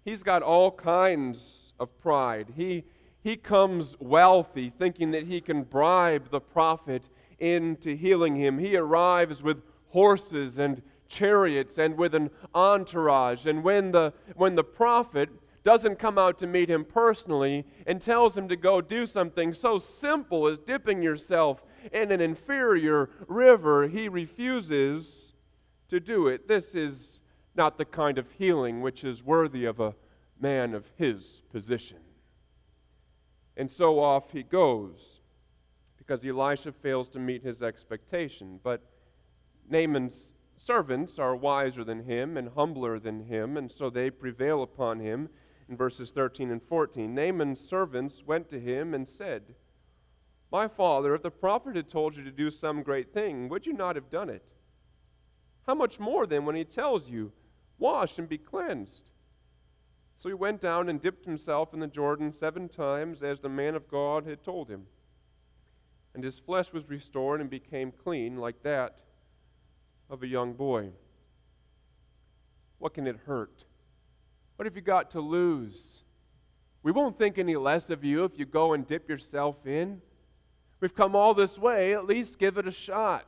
He's 0.03 0.23
got 0.23 0.41
all 0.41 0.71
kinds 0.71 1.73
of 1.79 1.97
pride. 1.99 2.53
He 2.55 2.83
he 3.21 3.35
comes 3.35 3.95
wealthy, 3.99 4.69
thinking 4.69 5.11
that 5.11 5.25
he 5.25 5.41
can 5.41 5.63
bribe 5.63 6.29
the 6.29 6.39
prophet 6.39 7.09
into 7.37 7.95
healing 7.95 8.35
him. 8.35 8.57
He 8.59 8.75
arrives 8.75 9.43
with 9.43 9.61
horses 9.89 10.57
and 10.57 10.81
chariots 11.07 11.77
and 11.77 11.97
with 11.97 12.15
an 12.15 12.29
entourage. 12.53 13.45
And 13.45 13.63
when 13.63 13.91
the, 13.91 14.13
when 14.35 14.55
the 14.55 14.63
prophet 14.63 15.29
doesn't 15.63 15.99
come 15.99 16.17
out 16.17 16.37
to 16.39 16.47
meet 16.47 16.69
him 16.69 16.85
personally 16.85 17.65
and 17.85 18.01
tells 18.01 18.37
him 18.37 18.47
to 18.47 18.55
go 18.55 18.79
do 18.79 19.05
something 19.05 19.53
so 19.53 19.77
simple 19.77 20.47
as 20.47 20.57
dipping 20.57 21.01
yourself 21.01 21.63
in 21.91 22.11
an 22.11 22.21
inferior 22.21 23.09
river, 23.27 23.87
he 23.87 24.07
refuses 24.07 25.33
to 25.89 25.99
do 25.99 26.27
it. 26.27 26.47
This 26.47 26.75
is 26.75 27.19
not 27.55 27.77
the 27.77 27.85
kind 27.85 28.17
of 28.17 28.31
healing 28.37 28.81
which 28.81 29.03
is 29.03 29.23
worthy 29.23 29.65
of 29.65 29.79
a 29.79 29.95
man 30.39 30.73
of 30.73 30.89
his 30.95 31.43
position. 31.51 31.97
And 33.59 33.69
so 33.69 33.99
off 33.99 34.31
he 34.31 34.41
goes 34.41 35.19
because 35.97 36.25
Elisha 36.25 36.71
fails 36.71 37.09
to 37.09 37.19
meet 37.19 37.43
his 37.43 37.61
expectation. 37.61 38.57
But 38.63 38.81
Naaman's 39.69 40.33
servants 40.55 41.19
are 41.19 41.35
wiser 41.35 41.83
than 41.83 42.05
him 42.05 42.37
and 42.37 42.51
humbler 42.55 42.99
than 42.99 43.25
him, 43.25 43.57
and 43.57 43.69
so 43.69 43.89
they 43.89 44.11
prevail 44.11 44.63
upon 44.63 45.01
him 45.01 45.27
in 45.67 45.75
verses 45.75 46.09
13 46.09 46.49
and 46.51 46.63
14. 46.63 47.13
Naaman's 47.13 47.59
servants 47.59 48.23
went 48.25 48.49
to 48.49 48.61
him 48.61 48.93
and 48.93 49.05
said, 49.05 49.55
My 50.53 50.69
father, 50.69 51.13
if 51.13 51.21
the 51.21 51.29
prophet 51.29 51.75
had 51.75 51.89
told 51.89 52.15
you 52.15 52.23
to 52.23 52.31
do 52.31 52.49
some 52.49 52.81
great 52.81 53.13
thing, 53.13 53.49
would 53.49 53.65
you 53.65 53.73
not 53.73 53.97
have 53.97 54.09
done 54.09 54.29
it? 54.29 54.45
How 55.67 55.75
much 55.75 55.99
more 55.99 56.25
then 56.25 56.45
when 56.45 56.55
he 56.55 56.63
tells 56.63 57.09
you, 57.09 57.33
Wash 57.77 58.17
and 58.19 58.29
be 58.29 58.37
cleansed? 58.37 59.09
So 60.19 60.27
he 60.27 60.35
went 60.35 60.59
down 60.59 60.89
and 60.89 60.99
dipped 60.99 61.23
himself 61.23 61.73
in 61.73 61.79
the 61.79 61.87
Jordan 61.87 62.33
seven 62.33 62.67
times, 62.67 63.23
as 63.23 63.39
the 63.39 63.47
man 63.47 63.73
of 63.73 63.87
God 63.87 64.25
had 64.25 64.43
told 64.43 64.69
him. 64.69 64.85
And 66.13 66.21
his 66.21 66.39
flesh 66.39 66.73
was 66.73 66.89
restored 66.89 67.39
and 67.39 67.49
became 67.49 67.93
clean, 67.93 68.35
like 68.35 68.61
that 68.63 68.97
of 70.09 70.21
a 70.21 70.27
young 70.27 70.51
boy. 70.55 70.89
What 72.79 72.93
can 72.93 73.07
it 73.07 73.15
hurt? 73.27 73.63
What 74.57 74.65
have 74.65 74.75
you 74.75 74.81
got 74.81 75.09
to 75.11 75.21
lose? 75.21 76.03
We 76.83 76.91
won't 76.91 77.17
think 77.17 77.37
any 77.37 77.55
less 77.55 77.89
of 77.89 78.03
you 78.03 78.25
if 78.25 78.37
you 78.37 78.45
go 78.45 78.73
and 78.73 78.85
dip 78.85 79.07
yourself 79.07 79.65
in. 79.65 80.01
We've 80.81 80.93
come 80.93 81.15
all 81.15 81.33
this 81.33 81.57
way, 81.57 81.93
at 81.93 82.05
least 82.05 82.37
give 82.37 82.57
it 82.57 82.67
a 82.67 82.73
shot. 82.73 83.25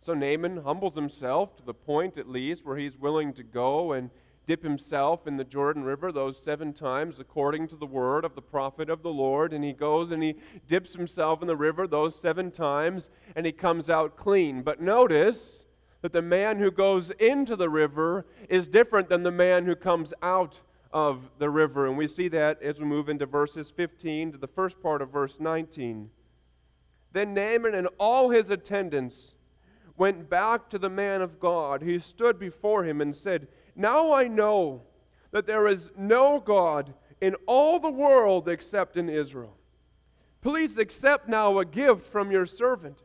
So 0.00 0.14
Naaman 0.14 0.64
humbles 0.64 0.96
himself 0.96 1.54
to 1.58 1.62
the 1.62 1.74
point, 1.74 2.18
at 2.18 2.28
least, 2.28 2.66
where 2.66 2.76
he's 2.76 2.98
willing 2.98 3.32
to 3.34 3.44
go 3.44 3.92
and 3.92 4.10
dip 4.52 4.62
himself 4.62 5.26
in 5.26 5.38
the 5.38 5.44
Jordan 5.44 5.82
River 5.82 6.12
those 6.12 6.38
seven 6.38 6.74
times 6.74 7.18
according 7.18 7.68
to 7.68 7.74
the 7.74 7.86
word 7.86 8.22
of 8.22 8.34
the 8.34 8.42
prophet 8.42 8.90
of 8.90 9.02
the 9.02 9.08
Lord. 9.08 9.50
And 9.54 9.64
he 9.64 9.72
goes 9.72 10.10
and 10.10 10.22
he 10.22 10.34
dips 10.68 10.92
himself 10.92 11.40
in 11.40 11.48
the 11.48 11.56
river 11.56 11.86
those 11.86 12.14
seven 12.14 12.50
times 12.50 13.08
and 13.34 13.46
he 13.46 13.52
comes 13.52 13.88
out 13.88 14.18
clean. 14.18 14.60
But 14.60 14.78
notice 14.78 15.64
that 16.02 16.12
the 16.12 16.20
man 16.20 16.58
who 16.58 16.70
goes 16.70 17.08
into 17.12 17.56
the 17.56 17.70
river 17.70 18.26
is 18.50 18.66
different 18.66 19.08
than 19.08 19.22
the 19.22 19.30
man 19.30 19.64
who 19.64 19.74
comes 19.74 20.12
out 20.20 20.60
of 20.92 21.30
the 21.38 21.48
river. 21.48 21.86
And 21.86 21.96
we 21.96 22.06
see 22.06 22.28
that 22.28 22.62
as 22.62 22.78
we 22.78 22.84
move 22.84 23.08
into 23.08 23.24
verses 23.24 23.70
15 23.70 24.32
to 24.32 24.36
the 24.36 24.46
first 24.46 24.82
part 24.82 25.00
of 25.00 25.08
verse 25.08 25.40
19. 25.40 26.10
Then 27.14 27.32
Naaman 27.32 27.74
and 27.74 27.88
all 27.96 28.28
his 28.28 28.50
attendants 28.50 29.32
went 29.96 30.28
back 30.28 30.68
to 30.68 30.78
the 30.78 30.90
man 30.90 31.22
of 31.22 31.40
God. 31.40 31.80
He 31.80 31.98
stood 32.00 32.38
before 32.38 32.84
him 32.84 33.00
and 33.00 33.16
said, 33.16 33.48
now 33.74 34.12
I 34.12 34.28
know 34.28 34.82
that 35.30 35.46
there 35.46 35.66
is 35.66 35.90
no 35.96 36.40
God 36.40 36.94
in 37.20 37.34
all 37.46 37.78
the 37.78 37.90
world 37.90 38.48
except 38.48 38.96
in 38.96 39.08
Israel. 39.08 39.56
Please 40.40 40.76
accept 40.76 41.28
now 41.28 41.58
a 41.58 41.64
gift 41.64 42.06
from 42.06 42.30
your 42.30 42.46
servant. 42.46 42.98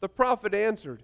The 0.00 0.08
prophet 0.08 0.54
answered, 0.54 1.02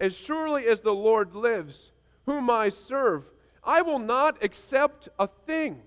As 0.00 0.16
surely 0.16 0.66
as 0.66 0.80
the 0.80 0.94
Lord 0.94 1.34
lives, 1.34 1.92
whom 2.26 2.50
I 2.50 2.70
serve, 2.70 3.24
I 3.62 3.82
will 3.82 3.98
not 3.98 4.42
accept 4.42 5.08
a 5.18 5.26
thing. 5.26 5.82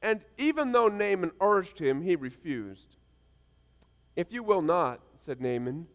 And 0.00 0.20
even 0.38 0.72
though 0.72 0.88
Naaman 0.88 1.32
urged 1.40 1.78
him, 1.78 2.02
he 2.02 2.14
refused. 2.14 2.96
If 4.14 4.32
you 4.32 4.42
will 4.42 4.62
not, 4.62 5.00
said 5.16 5.40
Naaman, 5.40 5.86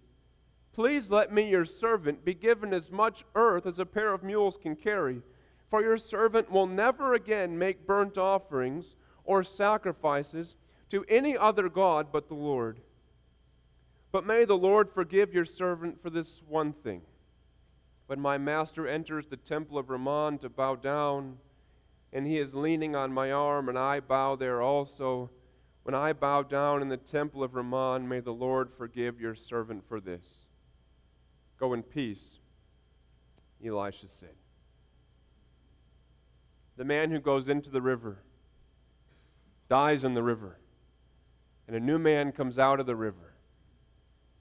please 0.73 1.09
let 1.09 1.31
me, 1.31 1.49
your 1.49 1.65
servant, 1.65 2.25
be 2.25 2.33
given 2.33 2.73
as 2.73 2.91
much 2.91 3.23
earth 3.35 3.65
as 3.65 3.79
a 3.79 3.85
pair 3.85 4.13
of 4.13 4.23
mules 4.23 4.57
can 4.61 4.75
carry 4.75 5.21
for 5.69 5.81
your 5.81 5.97
servant 5.97 6.51
will 6.51 6.65
never 6.65 7.13
again 7.13 7.57
make 7.57 7.85
burnt 7.85 8.17
offerings 8.17 8.95
or 9.23 9.43
sacrifices 9.43 10.55
to 10.89 11.05
any 11.07 11.37
other 11.37 11.69
God 11.69 12.07
but 12.11 12.27
the 12.27 12.35
Lord. 12.35 12.79
But 14.11 14.25
may 14.25 14.45
the 14.45 14.57
Lord 14.57 14.89
forgive 14.89 15.33
your 15.33 15.45
servant 15.45 16.01
for 16.01 16.09
this 16.09 16.41
one 16.47 16.73
thing. 16.73 17.01
When 18.07 18.19
my 18.19 18.39
master 18.39 18.87
enters 18.87 19.27
the 19.27 19.37
temple 19.37 19.77
of 19.77 19.91
Rimmon 19.91 20.39
to 20.39 20.49
bow 20.49 20.75
down, 20.75 21.37
and 22.11 22.25
he 22.25 22.39
is 22.39 22.55
leaning 22.55 22.95
on 22.95 23.13
my 23.13 23.31
arm, 23.31 23.69
and 23.69 23.77
I 23.77 23.99
bow 23.99 24.35
there 24.35 24.63
also, 24.63 25.29
when 25.83 25.93
I 25.93 26.13
bow 26.13 26.41
down 26.41 26.81
in 26.81 26.89
the 26.89 26.97
temple 26.97 27.43
of 27.43 27.53
Rimmon, 27.53 28.07
may 28.09 28.19
the 28.19 28.33
Lord 28.33 28.71
forgive 28.73 29.21
your 29.21 29.35
servant 29.35 29.87
for 29.87 29.99
this. 29.99 30.47
Go 31.59 31.73
in 31.73 31.83
peace, 31.83 32.39
Elisha 33.63 34.07
said 34.07 34.33
the 36.79 36.85
man 36.85 37.11
who 37.11 37.19
goes 37.19 37.49
into 37.49 37.69
the 37.69 37.81
river 37.81 38.19
dies 39.67 40.05
in 40.05 40.13
the 40.13 40.23
river, 40.23 40.57
and 41.67 41.75
a 41.75 41.79
new 41.79 41.99
man 41.99 42.31
comes 42.31 42.57
out 42.57 42.79
of 42.79 42.85
the 42.85 42.95
river. 42.95 43.33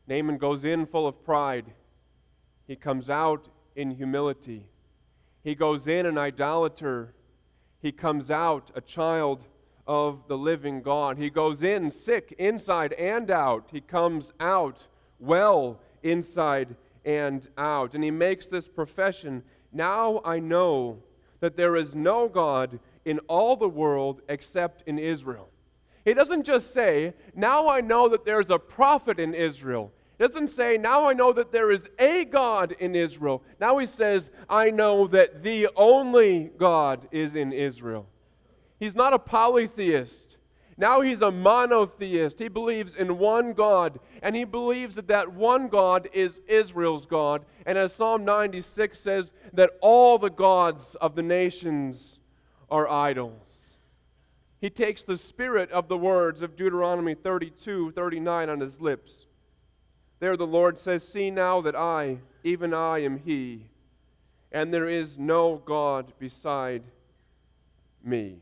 Naaman 0.07 0.39
goes 0.39 0.63
in 0.63 0.87
full 0.87 1.09
of 1.09 1.25
pride, 1.25 1.67
he 2.65 2.77
comes 2.77 3.11
out 3.11 3.49
in 3.75 3.91
humility. 3.91 4.69
He 5.43 5.57
goes 5.57 5.89
in 5.89 6.07
an 6.07 6.17
idolater, 6.17 7.13
he 7.83 7.91
comes 7.91 8.31
out 8.31 8.71
a 8.73 8.81
child 8.81 9.43
of 9.85 10.29
the 10.29 10.39
living 10.39 10.81
God. 10.81 11.19
He 11.19 11.31
goes 11.31 11.65
in 11.65 11.91
sick 11.91 12.37
inside 12.39 12.93
and 12.93 13.33
out. 13.33 13.71
He 13.73 13.81
comes 13.81 14.33
out 14.39 14.87
well 15.19 15.81
inside 16.05 16.77
and 17.05 17.49
out. 17.59 17.95
And 17.97 18.05
he 18.05 18.13
makes 18.13 18.47
this 18.47 18.69
profession 18.69 19.43
Now 19.73 20.21
I 20.25 20.39
know 20.39 21.03
that 21.41 21.57
there 21.57 21.77
is 21.77 21.95
no 21.95 22.29
God 22.29 22.79
in 23.05 23.19
all 23.21 23.57
the 23.57 23.69
world 23.69 24.23
except 24.29 24.83
in 24.87 24.99
Israel. 24.99 25.49
He 26.05 26.15
doesn't 26.15 26.45
just 26.45 26.73
say, 26.73 27.15
Now 27.35 27.69
I 27.69 27.81
know 27.81 28.09
that 28.09 28.25
there's 28.25 28.51
a 28.51 28.59
prophet 28.59 29.19
in 29.19 29.35
Israel. 29.35 29.93
He 30.19 30.25
doesn't 30.25 30.49
say, 30.49 30.77
Now 30.77 31.07
I 31.07 31.13
know 31.13 31.33
that 31.33 31.53
there 31.53 31.71
is 31.71 31.89
a 31.99 32.25
God 32.25 32.73
in 32.79 32.95
Israel. 32.95 33.43
Now 33.61 33.79
he 33.79 33.87
says, 33.87 34.31
I 34.49 34.71
know 34.71 35.07
that 35.09 35.43
the 35.43 35.69
only 35.77 36.51
God 36.59 37.09
is 37.11 37.35
in 37.35 37.53
Israel. 37.53 38.07
He's 38.79 38.95
not 38.95 39.13
a 39.13 39.19
polytheist. 39.19 40.28
Now 40.79 41.01
he's 41.01 41.23
a 41.23 41.33
monotheist. 41.33 42.39
He 42.39 42.47
believes 42.47 42.95
in 42.95 43.19
one 43.19 43.53
God, 43.53 43.99
and 44.23 44.37
he 44.37 44.45
believes 44.45 44.95
that 44.95 45.09
that 45.09 45.33
one 45.33 45.67
God 45.67 46.09
is 46.13 46.41
Israel's 46.47 47.05
God. 47.05 47.45
And 47.67 47.77
as 47.77 47.93
Psalm 47.93 48.25
96 48.25 48.99
says, 48.99 49.33
that 49.53 49.73
all 49.81 50.19
the 50.19 50.31
gods 50.31 50.95
of 50.95 51.17
the 51.17 51.23
nations 51.23 52.21
are 52.71 52.89
idols. 52.89 53.77
He 54.61 54.71
takes 54.71 55.03
the 55.03 55.19
spirit 55.19 55.71
of 55.73 55.89
the 55.89 55.99
words 55.99 56.43
of 56.43 56.57
Deuteronomy 56.57 57.15
32 57.15 57.91
39 57.93 58.49
on 58.49 58.61
his 58.61 58.81
lips. 58.81 59.27
There 60.21 60.37
the 60.37 60.47
Lord 60.47 60.79
says, 60.79 61.07
See 61.07 61.31
now 61.31 61.61
that 61.61 61.77
I, 61.77 62.19
even 62.45 62.73
I, 62.73 63.01
am 63.01 63.19
He, 63.19 63.67
and 64.51 64.73
there 64.73 64.89
is 64.89 65.19
no 65.19 65.57
God 65.65 66.13
beside 66.19 66.83
me. 68.03 68.39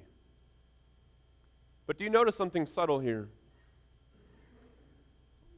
But 1.87 1.99
do 1.99 2.05
you 2.05 2.11
notice 2.11 2.37
something 2.37 2.67
subtle 2.67 2.99
here? 2.99 3.29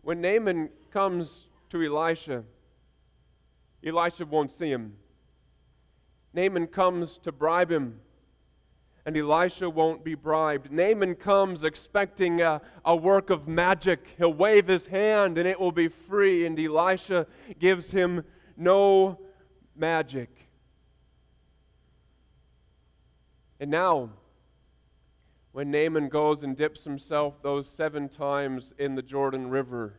When 0.03 0.21
Naaman 0.21 0.71
comes 0.91 1.49
to 1.71 1.83
Elisha, 1.83 2.45
Elisha 3.85 4.27
won't 4.27 4.51
see 4.51 4.71
him. 4.71 4.95
Naaman 6.35 6.67
comes 6.67 7.19
to 7.19 7.33
bribe 7.33 7.71
him, 7.71 8.01
and 9.07 9.17
Elisha 9.17 9.71
won't 9.71 10.05
be 10.05 10.15
bribed. 10.15 10.71
Naaman 10.71 11.15
comes 11.15 11.65
expecting 11.65 12.43
a, 12.43 12.61
a 12.85 12.95
work 12.95 13.31
of 13.31 13.49
magic. 13.49 14.15
He'll 14.19 14.33
wave 14.33 14.67
his 14.67 14.87
hand 14.87 15.39
and 15.39 15.49
it 15.49 15.59
will 15.59 15.73
be 15.73 15.89
free, 15.89 16.45
and 16.45 16.59
Elisha 16.59 17.27
gives 17.59 17.91
him 17.91 18.25
no 18.57 19.19
magic. 19.75 20.29
And 23.61 23.71
now, 23.71 24.11
when 25.53 25.71
Naaman 25.71 26.09
goes 26.09 26.45
and 26.45 26.57
dips 26.57 26.85
himself 26.85 27.43
those 27.43 27.69
seven 27.69 28.09
times 28.09 28.75
in 28.79 28.95
the 28.95 29.03
Jordan 29.03 29.51
River, 29.51 29.95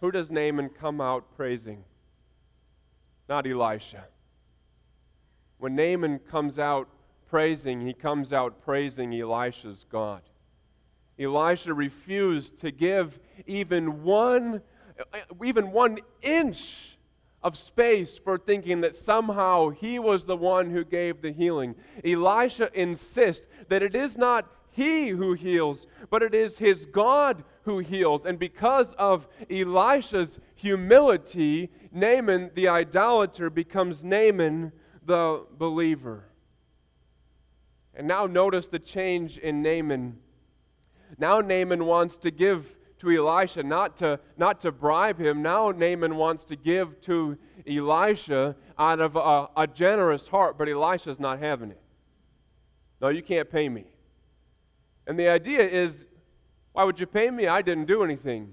who 0.00 0.10
does 0.10 0.30
Naaman 0.30 0.68
come 0.68 1.00
out 1.00 1.36
praising? 1.36 1.84
Not 3.28 3.46
Elisha. 3.46 4.04
When 5.58 5.74
Naaman 5.74 6.20
comes 6.20 6.58
out 6.58 6.88
praising, 7.28 7.80
he 7.80 7.92
comes 7.92 8.32
out 8.32 8.62
praising 8.62 9.12
Elisha's 9.14 9.84
God. 9.90 10.22
Elisha 11.18 11.72
refused 11.72 12.58
to 12.60 12.70
give 12.70 13.18
even 13.46 14.02
one, 14.02 14.60
even 15.42 15.72
one 15.72 15.98
inch 16.22 16.95
of 17.46 17.56
space 17.56 18.18
for 18.18 18.36
thinking 18.36 18.80
that 18.80 18.96
somehow 18.96 19.68
he 19.68 20.00
was 20.00 20.24
the 20.24 20.36
one 20.36 20.68
who 20.68 20.84
gave 20.84 21.22
the 21.22 21.30
healing. 21.30 21.76
Elisha 22.04 22.68
insists 22.74 23.46
that 23.68 23.84
it 23.84 23.94
is 23.94 24.18
not 24.18 24.50
he 24.72 25.10
who 25.10 25.32
heals, 25.32 25.86
but 26.10 26.24
it 26.24 26.34
is 26.34 26.58
his 26.58 26.86
God 26.86 27.44
who 27.62 27.78
heals. 27.78 28.26
And 28.26 28.36
because 28.36 28.94
of 28.94 29.28
Elisha's 29.48 30.40
humility, 30.56 31.70
Naaman 31.92 32.50
the 32.54 32.66
idolater 32.66 33.48
becomes 33.48 34.02
Naaman 34.02 34.72
the 35.04 35.46
believer. 35.56 36.24
And 37.94 38.08
now 38.08 38.26
notice 38.26 38.66
the 38.66 38.80
change 38.80 39.38
in 39.38 39.62
Naaman. 39.62 40.18
Now 41.16 41.40
Naaman 41.40 41.84
wants 41.84 42.16
to 42.18 42.32
give 42.32 42.75
to 42.98 43.10
Elisha, 43.10 43.62
not 43.62 43.96
to, 43.98 44.18
not 44.36 44.60
to 44.62 44.72
bribe 44.72 45.18
him. 45.18 45.42
Now 45.42 45.70
Naaman 45.70 46.16
wants 46.16 46.44
to 46.44 46.56
give 46.56 47.00
to 47.02 47.36
Elisha 47.66 48.56
out 48.78 49.00
of 49.00 49.16
a, 49.16 49.48
a 49.56 49.66
generous 49.66 50.28
heart, 50.28 50.56
but 50.56 50.68
Elisha's 50.68 51.20
not 51.20 51.38
having 51.38 51.70
it. 51.70 51.80
No, 53.00 53.08
you 53.08 53.22
can't 53.22 53.50
pay 53.50 53.68
me. 53.68 53.84
And 55.06 55.18
the 55.18 55.28
idea 55.28 55.60
is, 55.60 56.06
why 56.72 56.84
would 56.84 56.98
you 56.98 57.06
pay 57.06 57.30
me? 57.30 57.46
I 57.46 57.62
didn't 57.62 57.86
do 57.86 58.02
anything. 58.02 58.52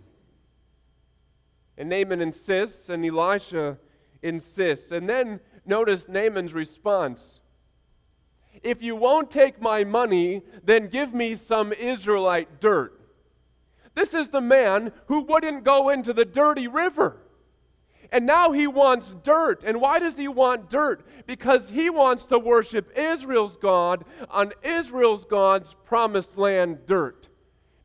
And 1.77 1.89
Naaman 1.89 2.21
insists, 2.21 2.89
and 2.89 3.05
Elisha 3.05 3.77
insists. 4.21 4.91
And 4.91 5.09
then 5.09 5.39
notice 5.65 6.07
Naaman's 6.07 6.53
response. 6.53 7.41
If 8.61 8.83
you 8.83 8.95
won't 8.95 9.31
take 9.31 9.61
my 9.61 9.83
money, 9.83 10.43
then 10.63 10.87
give 10.87 11.13
me 11.13 11.35
some 11.35 11.73
Israelite 11.73 12.61
dirt. 12.61 12.99
This 13.95 14.13
is 14.13 14.29
the 14.29 14.41
man 14.41 14.91
who 15.07 15.21
wouldn't 15.21 15.63
go 15.63 15.89
into 15.89 16.13
the 16.13 16.25
dirty 16.25 16.67
river. 16.67 17.17
And 18.11 18.27
now 18.27 18.51
he 18.51 18.67
wants 18.67 19.15
dirt. 19.23 19.63
And 19.63 19.81
why 19.81 19.97
does 19.97 20.15
he 20.17 20.27
want 20.27 20.69
dirt? 20.69 21.03
Because 21.25 21.69
he 21.69 21.89
wants 21.89 22.25
to 22.27 22.37
worship 22.37 22.95
Israel's 22.95 23.57
God 23.57 24.05
on 24.29 24.53
Israel's 24.61 25.25
God's 25.25 25.75
promised 25.83 26.37
land 26.37 26.85
dirt. 26.85 27.29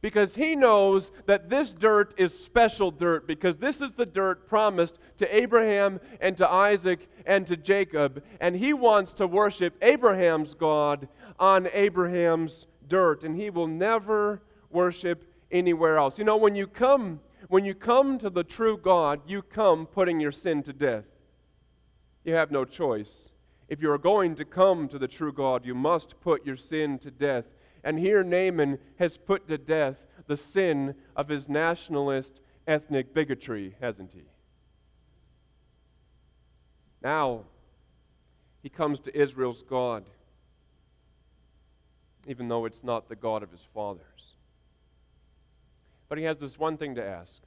Because 0.00 0.34
he 0.34 0.54
knows 0.54 1.10
that 1.26 1.48
this 1.48 1.72
dirt 1.72 2.14
is 2.18 2.38
special 2.38 2.90
dirt, 2.90 3.26
because 3.26 3.56
this 3.56 3.80
is 3.80 3.92
the 3.94 4.06
dirt 4.06 4.46
promised 4.46 4.98
to 5.16 5.36
Abraham 5.36 5.98
and 6.20 6.36
to 6.36 6.48
Isaac 6.48 7.08
and 7.26 7.46
to 7.46 7.56
Jacob. 7.56 8.22
And 8.40 8.54
he 8.54 8.72
wants 8.72 9.12
to 9.14 9.26
worship 9.26 9.76
Abraham's 9.82 10.54
God 10.54 11.08
on 11.40 11.68
Abraham's 11.72 12.66
dirt. 12.86 13.24
And 13.24 13.34
he 13.34 13.50
will 13.50 13.66
never 13.66 14.42
worship 14.70 15.24
anywhere 15.50 15.98
else. 15.98 16.18
You 16.18 16.24
know, 16.24 16.36
when 16.36 16.54
you 16.54 16.66
come 16.66 17.20
when 17.48 17.64
you 17.64 17.74
come 17.74 18.18
to 18.18 18.30
the 18.30 18.44
true 18.44 18.76
God, 18.76 19.20
you 19.26 19.42
come 19.42 19.86
putting 19.86 20.20
your 20.20 20.32
sin 20.32 20.62
to 20.64 20.72
death. 20.72 21.04
You 22.24 22.34
have 22.34 22.50
no 22.50 22.64
choice. 22.64 23.30
If 23.68 23.80
you 23.80 23.90
are 23.90 23.98
going 23.98 24.34
to 24.36 24.44
come 24.44 24.88
to 24.88 24.98
the 24.98 25.08
true 25.08 25.32
God, 25.32 25.64
you 25.64 25.74
must 25.74 26.20
put 26.20 26.44
your 26.44 26.56
sin 26.56 26.98
to 27.00 27.10
death. 27.10 27.44
And 27.84 27.98
here 27.98 28.24
Naaman 28.24 28.78
has 28.98 29.16
put 29.16 29.48
to 29.48 29.56
death 29.56 29.96
the 30.26 30.36
sin 30.36 30.94
of 31.16 31.28
his 31.28 31.48
nationalist 31.48 32.40
ethnic 32.66 33.14
bigotry, 33.14 33.76
hasn't 33.80 34.12
he? 34.12 34.24
Now, 37.02 37.44
he 38.62 38.68
comes 38.68 38.98
to 39.00 39.16
Israel's 39.16 39.62
God, 39.62 40.04
even 42.26 42.48
though 42.48 42.64
it's 42.64 42.82
not 42.82 43.08
the 43.08 43.16
God 43.16 43.42
of 43.42 43.50
his 43.50 43.66
fathers. 43.72 44.34
But 46.08 46.18
he 46.18 46.24
has 46.24 46.38
this 46.38 46.58
one 46.58 46.76
thing 46.76 46.94
to 46.94 47.04
ask 47.04 47.42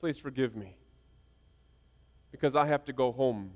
Please 0.00 0.18
forgive 0.18 0.56
me, 0.56 0.76
because 2.32 2.56
I 2.56 2.66
have 2.66 2.84
to 2.86 2.92
go 2.92 3.12
home. 3.12 3.52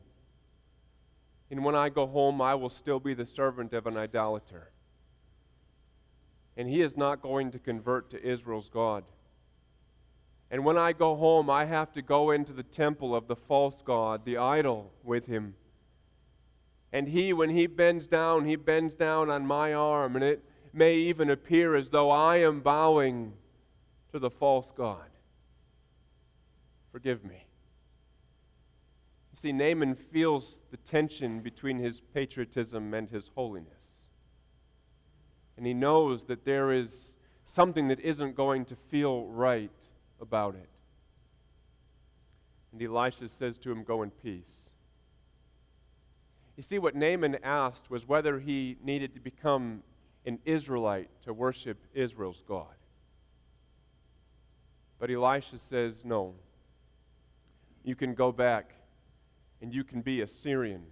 And 1.51 1.65
when 1.65 1.75
I 1.75 1.89
go 1.89 2.07
home, 2.07 2.41
I 2.41 2.55
will 2.55 2.71
still 2.71 3.01
be 3.01 3.15
the 3.15 3.27
servant 3.27 3.73
of 3.73 3.87
an 3.87 3.97
idolater. 3.97 4.71
And 6.57 6.69
he 6.69 6.83
is 6.83 6.97
not 6.97 7.23
going 7.23 7.51
to 7.53 7.59
convert 7.59 8.11
to 8.11 8.25
Israel's 8.25 8.69
God. 8.69 9.05
And 10.51 10.65
when 10.65 10.79
I 10.79 10.93
go 10.93 11.17
home, 11.17 11.51
I 11.51 11.65
have 11.65 11.93
to 11.93 12.03
go 12.03 12.31
into 12.31 12.53
the 12.53 12.63
temple 12.63 13.15
of 13.15 13.27
the 13.27 13.37
false 13.37 13.83
God, 13.83 14.25
the 14.25 14.39
idol, 14.39 14.93
with 15.03 15.27
him. 15.27 15.55
And 16.93 17.09
he, 17.09 17.33
when 17.33 17.51
he 17.51 17.67
bends 17.67 18.07
down, 18.07 18.47
he 18.47 18.57
bends 18.57 18.95
down 18.95 19.29
on 19.29 19.45
my 19.45 19.75
arm, 19.75 20.15
and 20.15 20.25
it 20.25 20.45
may 20.77 20.97
even 20.97 21.31
appear 21.31 21.75
as 21.75 21.91
though 21.91 22.11
I 22.11 22.37
am 22.37 22.61
bowing 22.61 23.33
to 24.13 24.19
the 24.19 24.31
false 24.31 24.73
God. 24.77 25.09
Forgive 26.93 27.25
me. 27.25 27.47
You 29.33 29.37
see, 29.37 29.53
Naaman 29.53 29.95
feels 29.95 30.61
the 30.71 30.77
tension 30.79 31.41
between 31.41 31.79
his 31.79 32.01
patriotism 32.01 32.95
and 32.95 33.09
his 33.09 33.31
holiness. 33.35 34.11
And 35.57 35.67
he 35.67 35.75
knows 35.75 36.25
that 36.25 36.45
there 36.45 36.73
is 36.73 37.17
something 37.45 37.89
that 37.89 38.01
isn't 38.01 38.35
going 38.35 38.65
to 38.67 38.77
feel 38.77 39.27
right 39.27 39.71
about 40.21 40.55
it. 40.55 40.69
And 42.73 42.83
Elisha 42.83 43.29
says 43.29 43.57
to 43.59 43.73
him, 43.73 43.83
Go 43.83 44.03
in 44.03 44.11
peace. 44.11 44.71
You 46.57 46.63
see, 46.63 46.79
what 46.79 46.95
Naaman 46.95 47.39
asked 47.43 47.91
was 47.91 48.09
whether 48.09 48.39
he 48.39 48.77
needed 48.83 49.15
to 49.15 49.21
become 49.21 49.83
an 50.27 50.41
Israelite 50.45 51.09
to 51.23 51.33
worship 51.33 51.79
Israel's 51.95 52.43
God. 52.47 52.67
But 54.99 55.11
Elisha 55.11 55.59
says, 55.59 56.05
no. 56.05 56.35
You 57.85 57.95
can 57.95 58.15
go 58.15 58.33
back 58.33 58.73
and 59.63 59.73
you 59.73 59.85
can 59.85 60.03
be 60.03 60.21
a 60.21 60.27
Syrian 60.27 60.83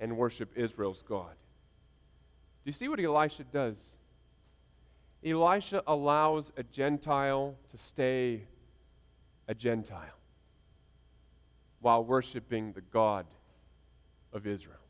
and 0.00 0.16
worship 0.16 0.50
Israel's 0.56 1.02
God. 1.08 1.34
Do 2.64 2.68
you 2.68 2.72
see 2.72 2.88
what 2.88 2.98
Elisha 2.98 3.44
does? 3.44 3.96
Elisha 5.24 5.82
allows 5.86 6.52
a 6.56 6.64
Gentile 6.64 7.54
to 7.70 7.78
stay 7.78 8.42
a 9.46 9.54
Gentile 9.54 10.18
while 11.80 12.04
worshiping 12.04 12.72
the 12.72 12.80
God 12.80 13.26
of 14.32 14.46
Israel. 14.46 14.81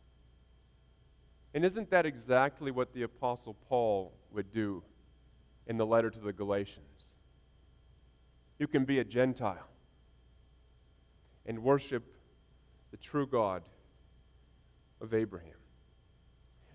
And 1.54 1.64
isn't 1.64 1.90
that 1.90 2.06
exactly 2.06 2.70
what 2.70 2.94
the 2.94 3.02
Apostle 3.02 3.56
Paul 3.68 4.12
would 4.30 4.50
do 4.52 4.82
in 5.66 5.76
the 5.76 5.86
letter 5.86 6.10
to 6.10 6.18
the 6.18 6.32
Galatians? 6.32 6.86
You 8.58 8.66
can 8.66 8.84
be 8.84 9.00
a 9.00 9.04
Gentile 9.04 9.68
and 11.44 11.62
worship 11.62 12.04
the 12.90 12.96
true 12.96 13.26
God 13.26 13.62
of 15.00 15.12
Abraham. 15.12 15.52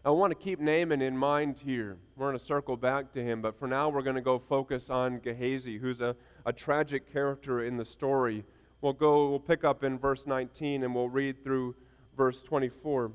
I 0.06 0.12
want 0.12 0.32
to 0.32 0.36
keep 0.36 0.60
Naaman 0.60 1.02
in 1.02 1.18
mind 1.18 1.58
here. 1.58 1.98
We're 2.16 2.28
going 2.28 2.40
to 2.40 2.46
circle 2.46 2.78
back 2.78 3.12
to 3.14 3.24
him, 3.24 3.42
but 3.42 3.58
for 3.58 3.68
now 3.68 3.90
we're 3.90 4.04
going 4.04 4.16
to 4.16 4.22
go 4.22 4.40
focus 4.40 4.90
on 4.90 5.20
Gehazi, 5.20 5.78
who's 5.78 6.02
a, 6.02 6.16
a 6.46 6.54
tragic 6.54 7.12
character 7.12 7.64
in 7.64 7.78
the 7.78 7.86
story. 7.86 8.46
We'll 8.82 8.94
go, 8.94 9.30
we'll 9.30 9.40
pick 9.40 9.64
up 9.64 9.84
in 9.84 9.98
verse 9.98 10.26
19 10.26 10.84
and 10.84 10.96
we'll 10.96 11.10
read 11.10 11.44
through 11.44 11.76
verse 12.16 12.42
24. 12.44 13.12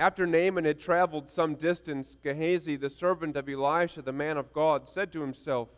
After 0.00 0.26
Naaman 0.26 0.64
had 0.64 0.80
traveled 0.80 1.28
some 1.28 1.56
distance, 1.56 2.16
Gehazi, 2.22 2.76
the 2.76 2.88
servant 2.88 3.36
of 3.36 3.50
Elisha, 3.50 4.00
the 4.00 4.14
man 4.14 4.38
of 4.38 4.50
God, 4.50 4.88
said 4.88 5.12
to 5.12 5.20
himself, 5.20 5.68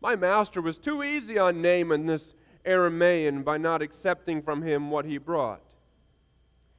My 0.00 0.16
master 0.16 0.60
was 0.60 0.76
too 0.76 1.04
easy 1.04 1.38
on 1.38 1.62
Naaman, 1.62 2.06
this 2.06 2.34
Aramaean, 2.66 3.44
by 3.44 3.56
not 3.56 3.80
accepting 3.80 4.42
from 4.42 4.62
him 4.62 4.90
what 4.90 5.04
he 5.04 5.18
brought. 5.18 5.60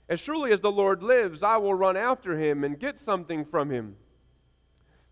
As 0.09 0.19
surely 0.19 0.51
as 0.51 0.59
the 0.59 0.69
Lord 0.69 1.01
lives, 1.01 1.43
I 1.43 1.55
will 1.55 1.75
run 1.75 1.95
after 1.95 2.37
him 2.37 2.65
and 2.65 2.77
get 2.77 2.99
something 2.99 3.45
from 3.45 3.69
him. 3.69 3.95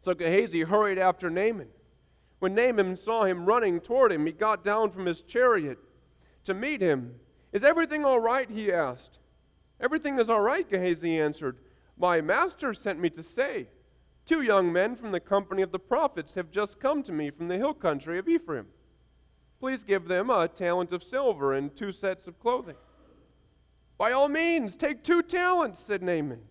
So 0.01 0.13
Gehazi 0.13 0.63
hurried 0.63 0.97
after 0.97 1.29
Naaman. 1.29 1.69
When 2.39 2.55
Naaman 2.55 2.97
saw 2.97 3.23
him 3.23 3.45
running 3.45 3.79
toward 3.79 4.11
him, 4.11 4.25
he 4.25 4.33
got 4.33 4.65
down 4.65 4.91
from 4.91 5.05
his 5.05 5.21
chariot 5.21 5.77
to 6.43 6.53
meet 6.53 6.81
him. 6.81 7.15
Is 7.53 7.63
everything 7.63 8.03
all 8.03 8.19
right? 8.19 8.49
he 8.49 8.69
asked. 8.69 9.19
Everything 9.79 10.19
is 10.19 10.29
all 10.29 10.41
right, 10.41 10.67
Gehazi 10.67 11.19
answered. 11.19 11.59
My 11.97 12.21
master 12.21 12.73
sent 12.73 12.99
me 12.99 13.09
to 13.11 13.23
say, 13.23 13.67
Two 14.25 14.41
young 14.41 14.73
men 14.73 14.95
from 14.95 15.11
the 15.11 15.19
company 15.19 15.61
of 15.61 15.71
the 15.71 15.79
prophets 15.79 16.33
have 16.33 16.51
just 16.51 16.79
come 16.79 17.01
to 17.03 17.13
me 17.13 17.29
from 17.29 17.47
the 17.47 17.57
hill 17.57 17.73
country 17.73 18.19
of 18.19 18.27
Ephraim. 18.27 18.67
Please 19.59 19.83
give 19.83 20.07
them 20.07 20.29
a 20.29 20.47
talent 20.47 20.91
of 20.91 21.01
silver 21.01 21.53
and 21.53 21.75
two 21.75 21.91
sets 21.91 22.27
of 22.27 22.39
clothing. 22.39 22.75
By 23.97 24.11
all 24.11 24.27
means, 24.27 24.75
take 24.75 25.03
two 25.03 25.23
talents, 25.23 25.79
said 25.79 26.03
Naaman. 26.03 26.41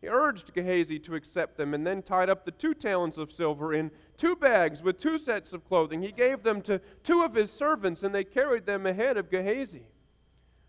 He 0.00 0.08
urged 0.08 0.52
Gehazi 0.52 0.98
to 1.00 1.14
accept 1.14 1.56
them 1.56 1.72
and 1.72 1.86
then 1.86 2.02
tied 2.02 2.28
up 2.28 2.44
the 2.44 2.50
two 2.50 2.74
talents 2.74 3.16
of 3.16 3.30
silver 3.30 3.72
in 3.72 3.90
two 4.16 4.34
bags 4.34 4.82
with 4.82 4.98
two 4.98 5.18
sets 5.18 5.52
of 5.52 5.64
clothing. 5.66 6.02
He 6.02 6.12
gave 6.12 6.42
them 6.42 6.60
to 6.62 6.80
two 7.02 7.22
of 7.22 7.34
his 7.34 7.50
servants, 7.50 8.02
and 8.02 8.14
they 8.14 8.24
carried 8.24 8.66
them 8.66 8.86
ahead 8.86 9.16
of 9.16 9.30
Gehazi. 9.30 9.86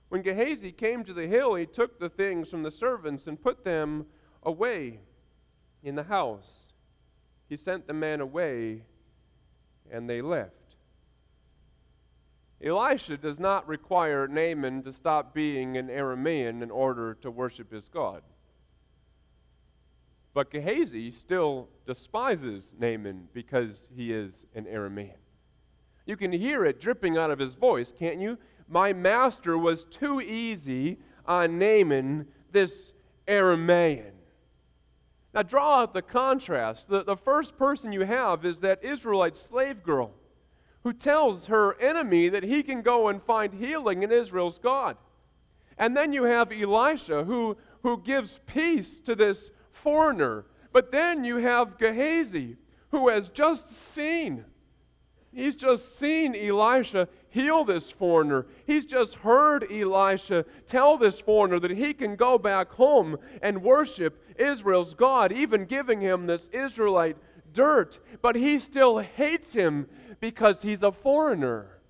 When 0.10 0.22
Gehazi 0.22 0.72
came 0.72 1.04
to 1.04 1.14
the 1.14 1.28
hill, 1.28 1.56
he 1.56 1.66
took 1.66 2.00
the 2.00 2.10
things 2.10 2.50
from 2.50 2.64
the 2.64 2.72
servants 2.72 3.28
and 3.28 3.42
put 3.42 3.64
them 3.64 4.06
away 4.44 5.00
in 5.84 5.96
the 5.96 6.04
house. 6.04 6.74
He 7.48 7.56
sent 7.56 7.88
the 7.88 7.94
man 7.94 8.22
away, 8.22 8.84
and 9.92 10.10
they 10.10 10.22
left. 10.22 10.52
Elisha 12.64 13.18
does 13.18 13.40
not 13.40 13.68
require 13.68 14.28
Naaman 14.28 14.84
to 14.84 14.94
stop 14.94 15.34
being 15.34 15.78
an 15.78 15.88
Aramaean 15.88 16.64
in 16.64 16.72
order 16.72 17.14
to 17.16 17.30
worship 17.30 17.72
his 17.72 17.88
God. 17.88 18.24
But 20.34 20.52
Gehazi 20.52 21.12
still 21.12 21.70
despises 21.86 22.76
Naaman 22.78 23.30
because 23.34 23.90
he 23.96 24.12
is 24.12 24.46
an 24.54 24.66
Aramaean. 24.66 25.18
You 26.06 26.18
can 26.18 26.32
hear 26.32 26.66
it 26.66 26.80
dripping 26.80 27.18
out 27.18 27.32
of 27.32 27.40
his 27.40 27.56
voice, 27.56 27.94
can't 27.98 28.20
you? 28.20 28.38
My 28.68 28.94
master 28.94 29.58
was 29.58 29.86
too 29.86 30.20
easy 30.22 31.00
on 31.26 31.60
Naaman, 31.60 32.28
this 32.52 32.94
Aramaean. 33.28 34.12
Now, 35.34 35.42
draw 35.42 35.82
out 35.82 35.94
the 35.94 36.02
contrast. 36.02 36.88
The, 36.88 37.04
the 37.04 37.18
first 37.18 37.58
person 37.58 37.92
you 37.92 38.02
have 38.02 38.46
is 38.46 38.62
that 38.62 38.84
Israelite 38.84 39.36
slave 39.36 39.84
girl 39.84 40.12
who 40.84 40.94
tells 40.94 41.48
her 41.48 41.80
enemy 41.82 42.30
that 42.30 42.44
he 42.44 42.64
can 42.64 42.82
go 42.82 43.10
and 43.10 43.22
find 43.22 43.54
healing 43.54 44.04
in 44.04 44.12
Israel's 44.12 44.60
God. 44.60 44.98
And 45.78 45.98
then 45.98 46.14
you 46.14 46.24
have 46.24 46.52
Elisha 46.52 47.26
who, 47.26 47.58
who 47.84 48.02
gives 48.02 48.40
peace 48.46 49.00
to 49.02 49.16
this 49.16 49.52
foreigner. 49.72 50.46
But 50.72 50.92
then 50.92 51.24
you 51.26 51.38
have 51.38 51.78
Gehazi 51.78 52.56
who 52.92 53.10
has 53.10 53.30
just 53.30 53.70
seen 53.70 54.46
He's 55.36 55.58
just 55.58 56.00
seen 56.00 56.34
Elisha 56.34 57.10
heal 57.36 57.66
this 57.66 57.92
foreigner. 57.92 58.46
He's 58.66 58.86
just 58.86 59.16
heard 59.16 59.70
Elisha 59.70 60.46
tell 60.68 60.98
this 60.98 61.20
foreigner 61.20 61.60
that 61.60 61.72
he 61.72 61.94
can 61.94 62.16
go 62.16 62.38
back 62.38 62.72
home 62.72 63.18
and 63.42 63.62
worship 63.62 64.24
Israel's 64.38 64.94
God, 64.94 65.34
even 65.34 65.66
giving 65.66 66.00
him 66.00 66.28
this 66.28 66.48
Israelite 66.54 67.18
dirt. 67.52 68.00
But 68.22 68.38
he 68.38 68.58
still 68.58 69.00
hates 69.00 69.52
him 69.52 69.88
because 70.22 70.62
he's 70.62 70.82
a 70.82 70.94
foreigner. 70.94 71.82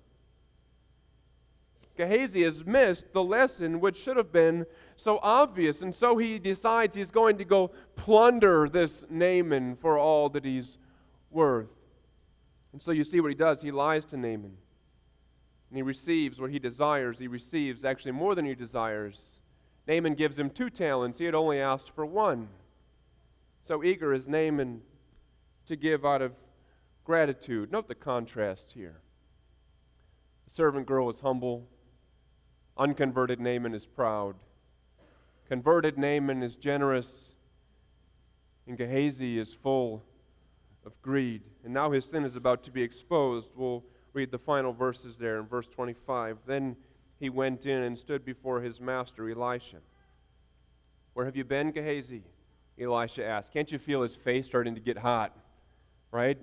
Gehazi 1.96 2.42
has 2.42 2.66
missed 2.66 3.12
the 3.12 3.22
lesson 3.22 3.78
which 3.78 3.96
should 3.96 4.16
have 4.16 4.32
been 4.32 4.66
so 4.96 5.20
obvious, 5.22 5.80
and 5.80 5.94
so 5.94 6.18
he 6.18 6.40
decides 6.40 6.96
he's 6.96 7.12
going 7.12 7.38
to 7.38 7.44
go 7.44 7.70
plunder 7.94 8.68
this 8.68 9.04
Naaman 9.08 9.76
for 9.76 9.96
all 9.96 10.28
that 10.30 10.44
he's 10.44 10.76
worth. 11.30 11.70
And 12.72 12.82
so 12.82 12.90
you 12.90 13.04
see 13.04 13.20
what 13.20 13.28
he 13.28 13.36
does. 13.36 13.62
He 13.62 13.70
lies 13.70 14.04
to 14.06 14.16
Naaman. 14.16 14.56
And 15.70 15.76
he 15.76 15.82
receives 15.82 16.40
what 16.40 16.50
he 16.50 16.58
desires. 16.58 17.18
He 17.18 17.28
receives 17.28 17.84
actually 17.84 18.12
more 18.12 18.34
than 18.34 18.44
he 18.44 18.54
desires. 18.54 19.40
Naaman 19.86 20.14
gives 20.14 20.38
him 20.38 20.50
two 20.50 20.70
talents. 20.70 21.18
He 21.18 21.24
had 21.24 21.34
only 21.34 21.60
asked 21.60 21.90
for 21.90 22.06
one. 22.06 22.48
So 23.64 23.82
eager 23.82 24.12
is 24.12 24.28
Naaman 24.28 24.82
to 25.66 25.76
give 25.76 26.04
out 26.04 26.22
of 26.22 26.32
gratitude. 27.04 27.72
Note 27.72 27.88
the 27.88 27.94
contrast 27.94 28.72
here. 28.72 29.00
The 30.44 30.54
servant 30.54 30.86
girl 30.86 31.08
is 31.10 31.20
humble. 31.20 31.68
Unconverted 32.76 33.40
Naaman 33.40 33.74
is 33.74 33.86
proud. 33.86 34.36
Converted 35.48 35.98
Naaman 35.98 36.42
is 36.42 36.56
generous. 36.56 37.32
And 38.68 38.76
Gehazi 38.76 39.38
is 39.38 39.54
full 39.54 40.02
of 40.84 41.00
greed. 41.02 41.42
And 41.64 41.74
now 41.74 41.90
his 41.90 42.04
sin 42.04 42.24
is 42.24 42.36
about 42.36 42.62
to 42.64 42.70
be 42.70 42.82
exposed. 42.82 43.50
We'll 43.54 43.84
read 44.16 44.30
the 44.30 44.38
final 44.38 44.72
verses 44.72 45.18
there 45.18 45.38
in 45.38 45.46
verse 45.46 45.68
25. 45.68 46.38
Then 46.46 46.74
he 47.20 47.28
went 47.28 47.66
in 47.66 47.82
and 47.82 47.98
stood 47.98 48.24
before 48.24 48.62
his 48.62 48.80
master, 48.80 49.28
Elisha. 49.28 49.76
Where 51.12 51.26
have 51.26 51.36
you 51.36 51.44
been, 51.44 51.70
Gehazi? 51.70 52.22
Elisha 52.80 53.24
asked. 53.24 53.52
Can't 53.52 53.70
you 53.70 53.78
feel 53.78 54.00
his 54.02 54.16
face 54.16 54.46
starting 54.46 54.74
to 54.74 54.80
get 54.80 54.96
hot? 54.98 55.36
Right? 56.10 56.38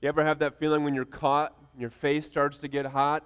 You 0.00 0.08
ever 0.08 0.24
have 0.24 0.40
that 0.40 0.58
feeling 0.58 0.82
when 0.82 0.94
you're 0.94 1.04
caught 1.04 1.56
and 1.72 1.80
your 1.80 1.90
face 1.90 2.26
starts 2.26 2.58
to 2.58 2.68
get 2.68 2.86
hot? 2.86 3.24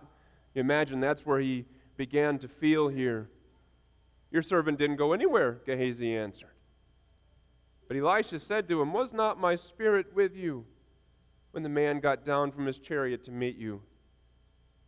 You 0.55 0.61
imagine 0.61 1.01
that's 1.01 1.25
where 1.25 1.41
he 1.41 1.65
began 1.97 2.39
to 2.41 2.49
feel 2.49 2.89
here. 2.89 3.31
Your 4.31 4.43
servant 4.43 4.79
didn't 4.79 4.97
go 4.97 5.15
anywhere, 5.15 5.61
Gehazi 5.65 6.15
answered. 6.15 6.51
But 7.89 7.97
Elisha 7.97 8.41
said 8.41 8.69
to 8.69 8.83
him, 8.83 8.93
Was 8.93 9.15
not 9.15 9.41
my 9.41 9.55
spirit 9.55 10.15
with 10.15 10.37
you 10.37 10.67
when 11.57 11.63
the 11.63 11.69
man 11.71 12.01
got 12.01 12.23
down 12.23 12.53
from 12.53 12.67
his 12.67 12.79
chariot 12.79 13.25
to 13.25 13.33
meet 13.33 13.57
you? 13.57 13.81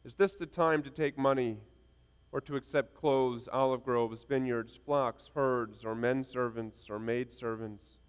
Is 0.04 0.16
this 0.16 0.35
the 0.35 0.44
time 0.44 0.83
to 0.83 0.90
take 0.90 1.16
money 1.16 1.57
or 2.31 2.42
to 2.42 2.57
accept 2.57 2.94
clothes, 2.94 3.48
olive 3.50 3.83
groves, 3.83 4.22
vineyards, 4.28 4.78
flocks, 4.85 5.31
herds, 5.35 5.83
or 5.83 5.94
men 5.94 6.22
servants 6.22 6.90
or 6.90 6.98
maid 6.98 7.33
servants? 7.33 8.00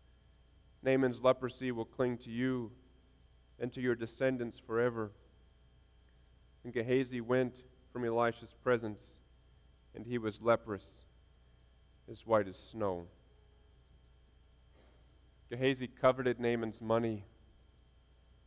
Naaman's 0.83 1.21
leprosy 1.21 1.71
will 1.71 1.85
cling 1.85 2.17
to 2.17 2.29
you 2.29 2.73
and 3.61 3.71
to 3.71 3.79
your 3.79 3.95
descendants 3.95 4.59
forever. 4.59 5.13
And 6.65 6.73
Gehazi 6.73 7.21
went 7.21 7.63
from 7.93 8.03
Elisha's 8.03 8.57
presence, 8.61 9.21
and 9.95 10.05
he 10.05 10.17
was 10.17 10.41
leprous, 10.41 11.05
as 12.11 12.27
white 12.27 12.49
as 12.49 12.59
snow. 12.59 13.05
Gehazi 15.49 15.87
coveted 15.87 16.41
Naaman's 16.41 16.81
money, 16.81 17.23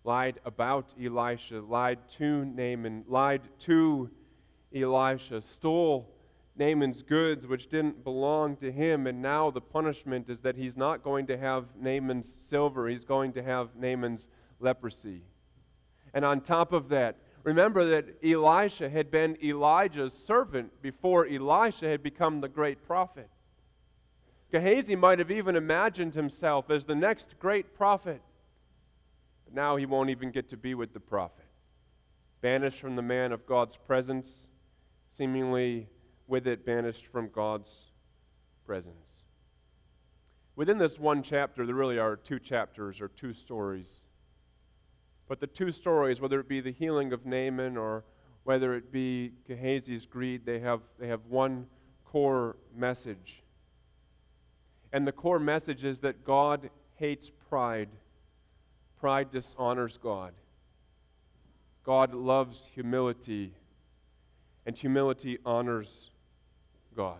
lied 0.05 0.41
about 0.45 0.93
Elisha, 1.03 1.61
lied 1.61 2.09
to 2.09 2.45
Naaman, 2.45 3.05
lied 3.07 3.43
to 3.61 4.11
Elisha, 4.75 5.41
stole 5.41 6.13
Naaman's 6.57 7.03
goods 7.03 7.47
which 7.47 7.69
didn't 7.69 8.05
belong 8.05 8.57
to 8.57 8.71
him, 8.71 9.07
and 9.07 9.23
now 9.23 9.51
the 9.51 9.61
punishment 9.61 10.29
is 10.29 10.41
that 10.41 10.57
he's 10.57 10.77
not 10.77 11.03
going 11.03 11.27
to 11.29 11.39
have 11.39 11.67
Naaman's 11.79 12.37
silver, 12.41 12.89
he's 12.89 13.05
going 13.05 13.33
to 13.35 13.43
have 13.43 13.75
Naaman's 13.77 14.29
leprosy. 14.61 15.23
And 16.13 16.25
on 16.25 16.41
top 16.41 16.73
of 16.73 16.89
that, 16.91 17.17
remember 17.43 17.85
that 17.91 18.23
Elisha 18.23 18.91
had 18.91 19.11
been 19.11 19.39
Elijah's 19.43 20.13
servant 20.13 20.83
before 20.83 21.27
Elisha 21.27 21.89
had 21.89 22.03
become 22.03 22.41
the 22.41 22.49
great 22.49 22.85
prophet. 22.85 23.31
Gehazi 24.51 24.95
might 24.95 25.19
have 25.19 25.31
even 25.31 25.57
imagined 25.57 26.15
himself 26.15 26.71
as 26.71 26.85
the 26.85 26.95
next 26.95 27.39
great 27.39 27.75
prophet. 27.75 28.21
Now 29.53 29.77
he 29.77 29.87
won't 29.87 30.11
even 30.11 30.31
get 30.31 30.49
to 30.51 30.57
be 30.57 30.75
with 30.75 30.93
the 30.93 31.01
prophet. 31.01 31.47
Banished 32.41 32.81
from 32.81 32.97
the 32.97 33.03
man 33.03 33.33
of 33.33 33.47
God's 33.47 33.77
presence, 33.77 34.49
seemingly 35.17 35.89
with 36.27 36.47
it 36.47 36.65
banished 36.65 37.07
from 37.07 37.29
God's 37.29 37.93
presence. 38.67 39.25
Within 40.57 40.79
this 40.79 40.99
one 40.99 41.23
chapter, 41.23 41.65
there 41.65 41.75
really 41.75 41.99
are 41.99 42.17
two 42.17 42.39
chapters 42.39 43.01
or 43.01 43.09
two 43.09 43.33
stories. 43.33 44.05
But 45.29 45.41
the 45.41 45.47
two 45.47 45.73
stories, 45.73 46.21
whether 46.21 46.41
it 46.41 46.49
be 46.49 46.61
the 46.61 46.73
healing 46.73 47.13
of 47.13 47.25
Naaman 47.25 47.77
or 47.77 48.05
whether 48.45 48.75
it 48.75 48.93
be 48.93 49.33
Gehazi's 49.49 50.05
greed, 50.05 50.45
they 50.45 50.59
have, 50.61 50.81
they 50.99 51.09
have 51.09 51.27
one 51.29 51.67
core 52.05 52.57
message. 52.77 53.43
And 54.93 55.07
the 55.07 55.13
core 55.13 55.39
message 55.39 55.85
is 55.85 56.01
that 56.01 56.25
God 56.25 56.69
hates 56.97 57.31
pride. 57.49 57.89
Pride 59.03 59.33
dishonors 59.33 59.99
God. 60.01 60.33
God 61.83 62.15
loves 62.15 62.65
humility, 62.73 63.53
and 64.65 64.77
humility 64.77 65.39
honors 65.45 66.13
God. 66.97 67.19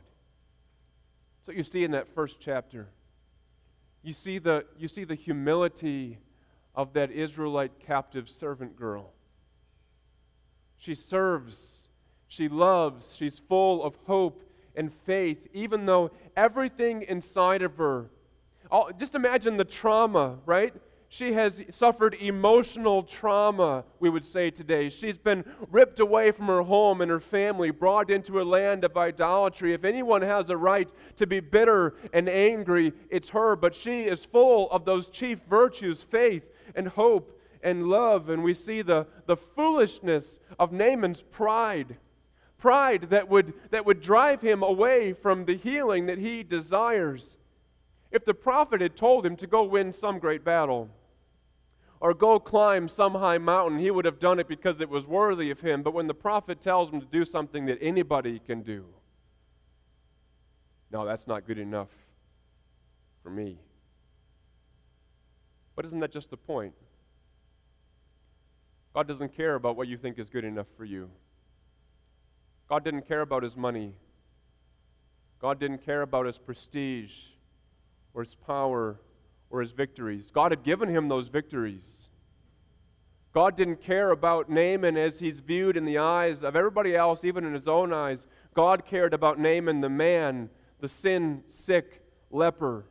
So 1.45 1.51
you 1.51 1.65
see 1.65 1.83
in 1.83 1.91
that 1.91 2.07
first 2.15 2.39
chapter, 2.39 2.87
you 4.01 4.13
see 4.13 4.39
the, 4.39 4.65
you 4.79 4.87
see 4.87 5.03
the 5.03 5.17
humility 5.17 6.19
of 6.73 6.93
that 6.93 7.11
Israelite 7.11 7.81
captive 7.81 8.29
servant 8.29 8.77
girl. 8.77 9.11
She 10.77 10.95
serves, 10.95 11.89
she 12.29 12.49
loves, 12.49 13.17
she's 13.17 13.41
full 13.41 13.83
of 13.83 13.97
hope 14.07 14.41
and 14.77 14.93
faith, 14.93 15.49
even 15.53 15.87
though 15.87 16.13
everything 16.37 17.03
inside 17.03 17.61
of 17.61 17.77
her, 17.79 18.09
all, 18.71 18.93
just 18.97 19.17
imagine 19.17 19.57
the 19.57 19.65
trauma, 19.65 20.39
right? 20.47 20.73
She 21.13 21.35
has 21.35 21.61
suffered 21.71 22.15
emotional 22.15 23.03
trauma, 23.03 23.85
we 24.01 24.09
would 24.09 24.25
say 24.25 24.51
today. 24.51 24.89
She's 24.89 25.19
been 25.19 25.45
ripped 25.71 26.01
away 26.01 26.31
from 26.31 26.47
her 26.47 26.63
home 26.63 27.03
and 27.03 27.11
her 27.11 27.21
family, 27.21 27.71
brought 27.71 28.11
into 28.11 28.41
a 28.41 28.45
land 28.45 28.83
of 28.83 28.97
idolatry. 28.97 29.75
If 29.75 29.85
anyone 29.85 30.23
has 30.23 30.49
a 30.49 30.57
right 30.57 30.89
to 31.17 31.27
be 31.27 31.41
bitter 31.41 31.97
and 32.15 32.31
angry, 32.31 32.95
it's 33.11 33.29
her. 33.29 33.57
But 33.57 33.75
she 33.75 34.05
is 34.05 34.25
full 34.25 34.71
of 34.71 34.87
those 34.87 35.11
chief 35.11 35.41
virtues 35.51 36.03
faith 36.03 36.51
and 36.75 36.89
hope 36.89 37.39
and 37.63 37.89
love. 37.89 38.31
And 38.31 38.43
we 38.43 38.55
see 38.55 38.81
the, 38.81 39.07
the 39.27 39.37
foolishness 39.37 40.41
of 40.59 40.73
Naaman's 40.73 41.23
pride 41.23 41.99
pride 42.57 43.11
that 43.11 43.29
would, 43.29 43.53
that 43.71 43.85
would 43.85 44.01
drive 44.01 44.41
him 44.41 44.63
away 44.63 45.13
from 45.13 45.45
the 45.45 45.59
healing 45.59 46.07
that 46.07 46.17
he 46.17 46.43
desires. 46.43 47.37
If 48.11 48.25
the 48.25 48.33
prophet 48.33 48.81
had 48.81 48.97
told 48.97 49.27
him 49.27 49.37
to 49.37 49.47
go 49.47 49.63
win 49.63 49.93
some 49.93 50.19
great 50.19 50.43
battle 50.43 50.89
or 52.03 52.13
go 52.13 52.41
climb 52.41 52.89
some 52.89 53.15
high 53.15 53.39
mountain, 53.39 53.79
he 53.79 53.89
would 53.89 54.05
have 54.05 54.19
done 54.19 54.41
it 54.41 54.49
because 54.49 54.81
it 54.81 54.89
was 54.89 55.07
worthy 55.07 55.53
of 55.53 55.61
him. 55.61 55.85
But 55.85 55.95
when 55.95 56.09
the 56.09 56.15
prophet 56.15 56.61
tells 56.61 56.91
him 56.91 57.01
to 57.01 57.07
do 57.07 57.25
something 57.25 57.67
that 57.67 57.79
anybody 57.81 58.41
can 58.41 58.63
do, 58.63 58.87
no, 60.91 61.07
that's 61.07 61.29
not 61.29 61.47
good 61.47 61.61
enough 61.61 61.91
for 63.23 63.31
me. 63.31 63.57
But 65.77 65.85
isn't 65.85 66.01
that 66.01 66.11
just 66.11 66.31
the 66.31 66.37
point? 66.37 66.75
God 68.95 69.07
doesn't 69.07 69.37
care 69.37 69.55
about 69.55 69.77
what 69.77 69.87
you 69.87 69.97
think 69.97 70.19
is 70.19 70.29
good 70.29 70.45
enough 70.45 70.67
for 70.77 70.85
you. 70.85 71.09
God 72.69 72.83
didn't 72.83 73.07
care 73.07 73.21
about 73.21 73.45
his 73.45 73.57
money. 73.57 73.95
God 75.41 75.61
didn't 75.61 75.85
care 75.85 76.03
about 76.03 76.27
his 76.27 76.39
prestige 76.39 77.13
or 78.13 78.25
his 78.25 78.35
power 78.35 78.99
or 79.53 79.61
his 79.61 79.71
victories. 79.71 80.33
God 80.33 80.51
had 80.51 80.65
given 80.65 80.89
him 80.89 81.09
those 81.09 81.29
victories. 81.29 82.09
God 83.33 83.57
didn't 83.57 83.81
care 83.81 84.11
about 84.11 84.51
Naaman 84.51 84.97
as 84.97 85.21
he's 85.21 85.39
viewed 85.39 85.77
in 85.77 85.85
the 85.85 85.99
eyes 85.99 86.43
of 86.43 86.57
everybody 86.57 86.97
else, 86.97 87.25
even 87.25 87.45
in 87.45 87.55
his 87.55 87.69
own 87.69 87.93
eyes. 87.93 88.27
God 88.55 88.85
cared 88.85 89.15
about 89.15 89.39
Naaman, 89.39 89.81
the 89.81 89.89
man, 89.89 90.51
the 90.81 90.89
sin 90.89 91.45
sick 91.49 92.03
leper. 92.31 92.87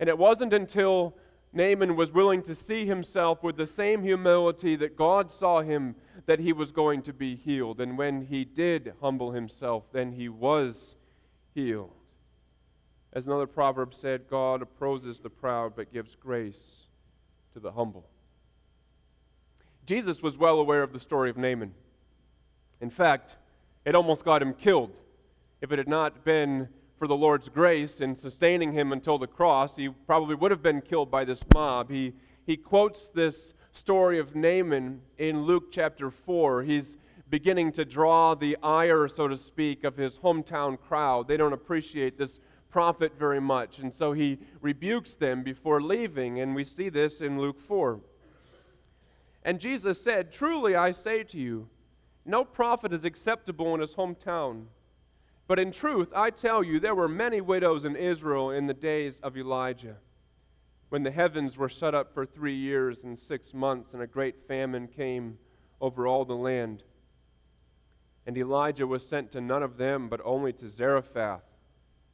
And 0.00 0.08
it 0.08 0.18
wasn't 0.18 0.52
until 0.52 1.16
Naaman 1.52 1.96
was 1.96 2.12
willing 2.12 2.42
to 2.42 2.54
see 2.54 2.86
himself 2.86 3.42
with 3.42 3.56
the 3.56 3.66
same 3.66 4.02
humility 4.02 4.76
that 4.76 4.96
God 4.96 5.30
saw 5.30 5.60
him 5.60 5.96
that 6.26 6.40
he 6.40 6.52
was 6.52 6.70
going 6.70 7.02
to 7.02 7.12
be 7.12 7.36
healed. 7.36 7.80
And 7.80 7.96
when 7.96 8.26
he 8.26 8.44
did 8.44 8.94
humble 9.00 9.32
himself, 9.32 9.84
then 9.92 10.12
he 10.12 10.28
was 10.28 10.96
healed. 11.54 11.97
As 13.12 13.26
another 13.26 13.46
proverb 13.46 13.94
said, 13.94 14.28
God 14.28 14.62
opposes 14.62 15.18
the 15.18 15.30
proud 15.30 15.74
but 15.74 15.92
gives 15.92 16.14
grace 16.14 16.86
to 17.54 17.60
the 17.60 17.72
humble. 17.72 18.08
Jesus 19.86 20.22
was 20.22 20.36
well 20.36 20.58
aware 20.58 20.82
of 20.82 20.92
the 20.92 21.00
story 21.00 21.30
of 21.30 21.38
Naaman. 21.38 21.72
In 22.80 22.90
fact, 22.90 23.36
it 23.84 23.94
almost 23.94 24.24
got 24.24 24.42
him 24.42 24.52
killed. 24.52 24.98
If 25.60 25.72
it 25.72 25.78
had 25.78 25.88
not 25.88 26.24
been 26.24 26.68
for 26.98 27.08
the 27.08 27.16
Lord's 27.16 27.48
grace 27.48 28.00
in 28.00 28.14
sustaining 28.14 28.72
him 28.72 28.92
until 28.92 29.18
the 29.18 29.26
cross, 29.26 29.76
he 29.76 29.88
probably 29.88 30.34
would 30.34 30.50
have 30.50 30.62
been 30.62 30.82
killed 30.82 31.10
by 31.10 31.24
this 31.24 31.42
mob. 31.54 31.90
He, 31.90 32.12
he 32.44 32.56
quotes 32.56 33.08
this 33.08 33.54
story 33.72 34.18
of 34.18 34.36
Naaman 34.36 35.00
in 35.16 35.42
Luke 35.42 35.72
chapter 35.72 36.10
4. 36.10 36.62
He's 36.64 36.96
beginning 37.30 37.72
to 37.72 37.84
draw 37.84 38.34
the 38.34 38.56
ire, 38.62 39.08
so 39.08 39.28
to 39.28 39.36
speak, 39.36 39.84
of 39.84 39.96
his 39.96 40.18
hometown 40.18 40.78
crowd. 40.78 41.28
They 41.28 41.36
don't 41.36 41.52
appreciate 41.52 42.18
this 42.18 42.40
prophet 42.70 43.12
very 43.18 43.40
much, 43.40 43.78
and 43.78 43.94
so 43.94 44.12
he 44.12 44.38
rebukes 44.60 45.14
them 45.14 45.42
before 45.42 45.80
leaving, 45.80 46.40
and 46.40 46.54
we 46.54 46.64
see 46.64 46.88
this 46.88 47.20
in 47.20 47.40
Luke 47.40 47.60
4. 47.60 48.00
And 49.42 49.60
Jesus 49.60 50.00
said, 50.00 50.32
Truly 50.32 50.76
I 50.76 50.90
say 50.90 51.22
to 51.24 51.38
you, 51.38 51.68
no 52.24 52.44
prophet 52.44 52.92
is 52.92 53.04
acceptable 53.04 53.74
in 53.74 53.80
his 53.80 53.94
hometown. 53.94 54.66
But 55.46 55.58
in 55.58 55.72
truth, 55.72 56.12
I 56.14 56.28
tell 56.28 56.62
you, 56.62 56.78
there 56.78 56.94
were 56.94 57.08
many 57.08 57.40
widows 57.40 57.86
in 57.86 57.96
Israel 57.96 58.50
in 58.50 58.66
the 58.66 58.74
days 58.74 59.18
of 59.20 59.36
Elijah 59.36 59.96
when 60.90 61.02
the 61.02 61.10
heavens 61.10 61.56
were 61.56 61.68
shut 61.68 61.94
up 61.94 62.12
for 62.12 62.26
three 62.26 62.54
years 62.54 63.02
and 63.02 63.18
six 63.18 63.54
months, 63.54 63.94
and 63.94 64.02
a 64.02 64.06
great 64.06 64.46
famine 64.46 64.88
came 64.88 65.38
over 65.80 66.06
all 66.06 66.24
the 66.24 66.36
land. 66.36 66.82
And 68.26 68.36
Elijah 68.36 68.86
was 68.86 69.06
sent 69.06 69.30
to 69.32 69.40
none 69.40 69.62
of 69.62 69.78
them, 69.78 70.08
but 70.08 70.20
only 70.24 70.52
to 70.54 70.68
Zarephath 70.68 71.47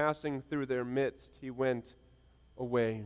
Passing 0.00 0.40
through 0.48 0.64
their 0.64 0.82
midst, 0.82 1.36
he 1.42 1.50
went 1.50 1.92
away. 2.56 3.04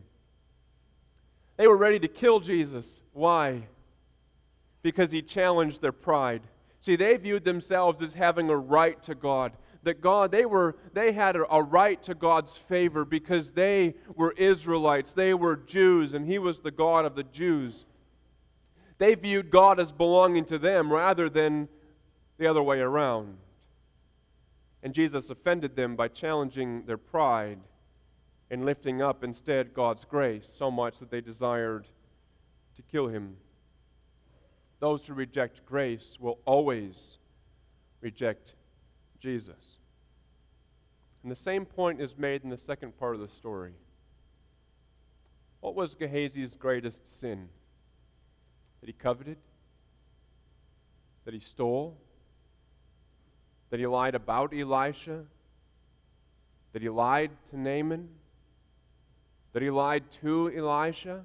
They 1.57 1.67
were 1.67 1.77
ready 1.77 1.99
to 1.99 2.07
kill 2.07 2.39
Jesus. 2.39 3.01
Why? 3.13 3.67
Because 4.81 5.11
he 5.11 5.21
challenged 5.21 5.83
their 5.83 5.91
pride. 5.91 6.43
See, 6.81 6.95
they 6.95 7.17
viewed 7.17 7.45
themselves 7.45 8.01
as 8.01 8.13
having 8.13 8.49
a 8.49 8.57
right 8.57 9.03
to 9.03 9.17
God 9.17 9.55
that 9.83 10.01
God, 10.01 10.31
they, 10.31 10.47
were, 10.47 10.77
they 10.93 11.11
had 11.11 11.35
a, 11.35 11.53
a 11.53 11.61
right 11.61 12.01
to 12.05 12.15
God's 12.15 12.57
favor 12.57 13.05
because 13.05 13.51
they 13.51 13.97
were 14.15 14.31
Israelites, 14.31 15.11
they 15.11 15.35
were 15.35 15.57
Jews, 15.57 16.15
and 16.15 16.25
He 16.25 16.39
was 16.39 16.61
the 16.61 16.71
God 16.71 17.05
of 17.05 17.17
the 17.17 17.25
Jews. 17.25 17.87
They 18.99 19.17
viewed 19.17 19.51
God 19.51 19.81
as 19.81 19.91
belonging 19.91 20.45
to 20.45 20.59
them 20.59 20.93
rather 20.93 21.29
than 21.29 21.69
the 22.39 22.47
other 22.47 22.63
way 22.63 22.79
around. 22.79 23.39
And 24.85 24.93
Jesus 24.93 25.31
offended 25.31 25.75
them 25.75 25.97
by 25.97 26.09
challenging 26.09 26.85
their 26.85 26.99
pride 26.99 27.59
and 28.51 28.67
lifting 28.67 29.01
up 29.01 29.25
instead 29.25 29.73
God's 29.73 30.05
grace 30.05 30.47
so 30.47 30.71
much 30.71 30.99
that 30.99 31.11
they 31.11 31.23
desired 31.23 31.87
to 32.77 32.83
kill 32.83 33.09
him. 33.09 33.39
Those 34.81 35.07
who 35.07 35.15
reject 35.15 35.65
grace 35.65 36.19
will 36.21 36.39
always 36.45 37.17
reject 38.03 38.57
Jesus. 39.19 39.81
And 41.23 41.33
the 41.33 41.37
same 41.37 41.65
point 41.65 42.03
is 42.03 42.19
made 42.19 42.45
in 42.45 42.51
the 42.51 42.59
second 42.59 42.99
part 42.99 43.15
of 43.15 43.23
the 43.23 43.29
story. 43.29 43.73
What 45.61 45.75
was 45.75 45.95
Gehazi's 45.95 46.53
greatest 46.53 47.19
sin? 47.19 47.49
That 48.81 48.89
he 48.89 48.93
coveted? 48.93 49.39
That 51.25 51.33
he 51.33 51.41
stole? 51.41 51.97
That 53.71 53.81
he 53.81 53.87
lied 53.87 54.15
about 54.15 54.55
Elisha? 54.55 55.25
That 56.73 56.83
he 56.83 56.89
lied 56.89 57.31
to 57.51 57.59
Naaman? 57.59 58.09
That 59.53 59.63
he 59.63 59.71
lied 59.71 60.11
to 60.23 60.53
Elisha? 60.57 61.25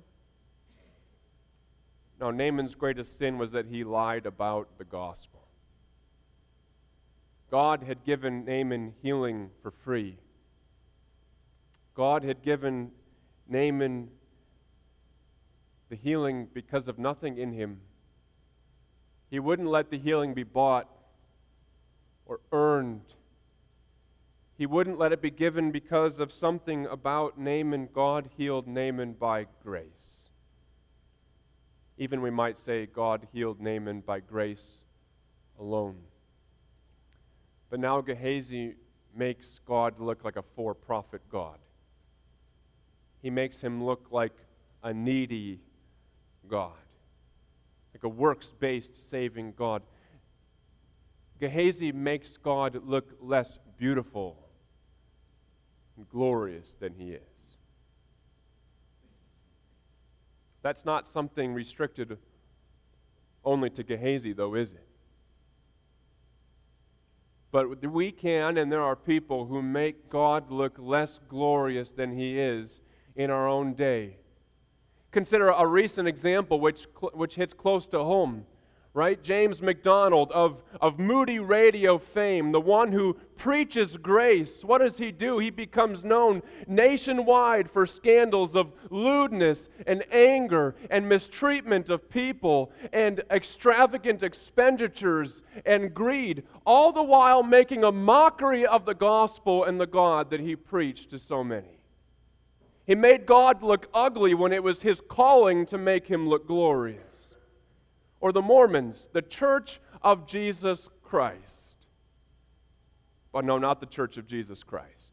No, 2.19 2.31
Naaman's 2.31 2.75
greatest 2.75 3.17
sin 3.17 3.37
was 3.37 3.51
that 3.51 3.67
he 3.67 3.83
lied 3.83 4.25
about 4.25 4.67
the 4.77 4.83
gospel. 4.83 5.39
God 7.49 7.83
had 7.83 8.03
given 8.03 8.45
Naaman 8.45 8.93
healing 9.01 9.49
for 9.61 9.71
free. 9.71 10.17
God 11.95 12.23
had 12.23 12.43
given 12.43 12.91
Naaman 13.47 14.09
the 15.89 15.95
healing 15.95 16.47
because 16.53 16.87
of 16.87 16.99
nothing 16.99 17.37
in 17.37 17.53
him. 17.53 17.79
He 19.31 19.39
wouldn't 19.39 19.67
let 19.67 19.89
the 19.89 19.97
healing 19.97 20.33
be 20.33 20.43
bought 20.43 20.87
or 22.29 22.39
earned. 22.51 23.15
He 24.55 24.65
wouldn't 24.65 24.99
let 24.99 25.11
it 25.11 25.21
be 25.21 25.31
given 25.31 25.71
because 25.71 26.19
of 26.19 26.31
something 26.31 26.85
about 26.85 27.37
Naaman. 27.37 27.89
God 27.91 28.29
healed 28.37 28.67
Naaman 28.67 29.13
by 29.13 29.47
grace. 29.63 30.29
Even 31.97 32.21
we 32.21 32.29
might 32.29 32.59
say 32.59 32.85
God 32.85 33.27
healed 33.33 33.59
Naaman 33.59 34.01
by 34.01 34.19
grace 34.19 34.83
alone. 35.59 35.97
But 37.69 37.79
now 37.79 37.99
Gehazi 38.01 38.75
makes 39.15 39.59
God 39.65 39.99
look 39.99 40.23
like 40.23 40.35
a 40.35 40.43
for 40.55 40.73
profit 40.73 41.21
God. 41.31 41.57
He 43.21 43.29
makes 43.29 43.59
him 43.59 43.83
look 43.83 44.07
like 44.11 44.35
a 44.83 44.93
needy 44.93 45.59
God, 46.47 46.71
like 47.93 48.03
a 48.03 48.09
works 48.09 48.53
based 48.59 49.09
saving 49.09 49.53
God. 49.57 49.81
Gehazi 51.39 51.91
makes 51.91 52.37
God 52.37 52.81
look 52.85 53.17
less 53.21 53.59
beautiful 53.77 54.37
and 55.95 56.07
glorious 56.09 56.75
than 56.79 56.93
he 56.93 57.11
is. 57.11 57.21
That's 60.61 60.83
not 60.83 61.07
something 61.07 61.53
restricted 61.53 62.17
only 63.45 63.69
to 63.71 63.83
Gehazi, 63.83 64.33
though, 64.33 64.55
is 64.55 64.73
it? 64.73 64.85
But 67.51 67.83
we 67.85 68.11
can, 68.11 68.57
and 68.57 68.71
there 68.71 68.83
are 68.83 68.95
people 68.95 69.45
who 69.45 69.61
make 69.61 70.09
God 70.09 70.51
look 70.51 70.75
less 70.77 71.19
glorious 71.29 71.89
than 71.89 72.15
he 72.15 72.37
is 72.37 72.81
in 73.15 73.31
our 73.31 73.47
own 73.47 73.73
day. 73.73 74.17
Consider 75.11 75.49
a 75.49 75.65
recent 75.65 76.07
example 76.07 76.59
which, 76.59 76.85
which 77.13 77.35
hits 77.35 77.53
close 77.53 77.87
to 77.87 78.03
home, 78.03 78.45
right? 78.93 79.21
James 79.21 79.61
MacDonald 79.61 80.31
of, 80.31 80.63
of 80.81 80.97
Moody 80.97 81.39
Radio 81.39 81.97
fame, 81.97 82.51
the 82.51 82.59
one 82.59 82.91
who 82.91 83.13
preaches 83.37 83.97
grace. 83.97 84.63
What 84.63 84.79
does 84.79 84.97
he 84.97 85.11
do? 85.11 85.37
He 85.37 85.51
becomes 85.51 86.03
known 86.03 86.41
nationwide 86.67 87.69
for 87.69 87.85
scandals 87.85 88.55
of 88.55 88.71
lewdness 88.89 89.69
and 89.85 90.03
anger 90.11 90.75
and 90.89 91.07
mistreatment 91.07 91.89
of 91.89 92.09
people 92.09 92.71
and 92.91 93.21
extravagant 93.31 94.23
expenditures 94.23 95.43
and 95.65 95.93
greed, 95.93 96.43
all 96.65 96.91
the 96.91 97.03
while 97.03 97.43
making 97.43 97.83
a 97.83 97.91
mockery 97.91 98.65
of 98.65 98.85
the 98.85 98.95
gospel 98.95 99.63
and 99.63 99.79
the 99.79 99.87
God 99.87 100.31
that 100.31 100.39
he 100.39 100.55
preached 100.55 101.11
to 101.11 101.19
so 101.19 101.43
many. 101.43 101.79
He 102.87 102.95
made 102.95 103.27
God 103.27 103.61
look 103.61 103.87
ugly 103.93 104.33
when 104.33 104.51
it 104.51 104.63
was 104.63 104.81
his 104.81 104.99
calling 105.07 105.67
to 105.67 105.77
make 105.77 106.07
him 106.07 106.27
look 106.27 106.47
glorious. 106.47 107.08
Or 108.21 108.31
the 108.31 108.41
Mormons, 108.41 109.09
the 109.13 109.21
Church 109.21 109.79
of 110.01 110.27
Jesus 110.27 110.89
Christ. 111.03 111.85
But 113.31 113.45
no, 113.45 113.57
not 113.57 113.79
the 113.79 113.85
Church 113.85 114.17
of 114.17 114.27
Jesus 114.27 114.63
Christ. 114.63 115.11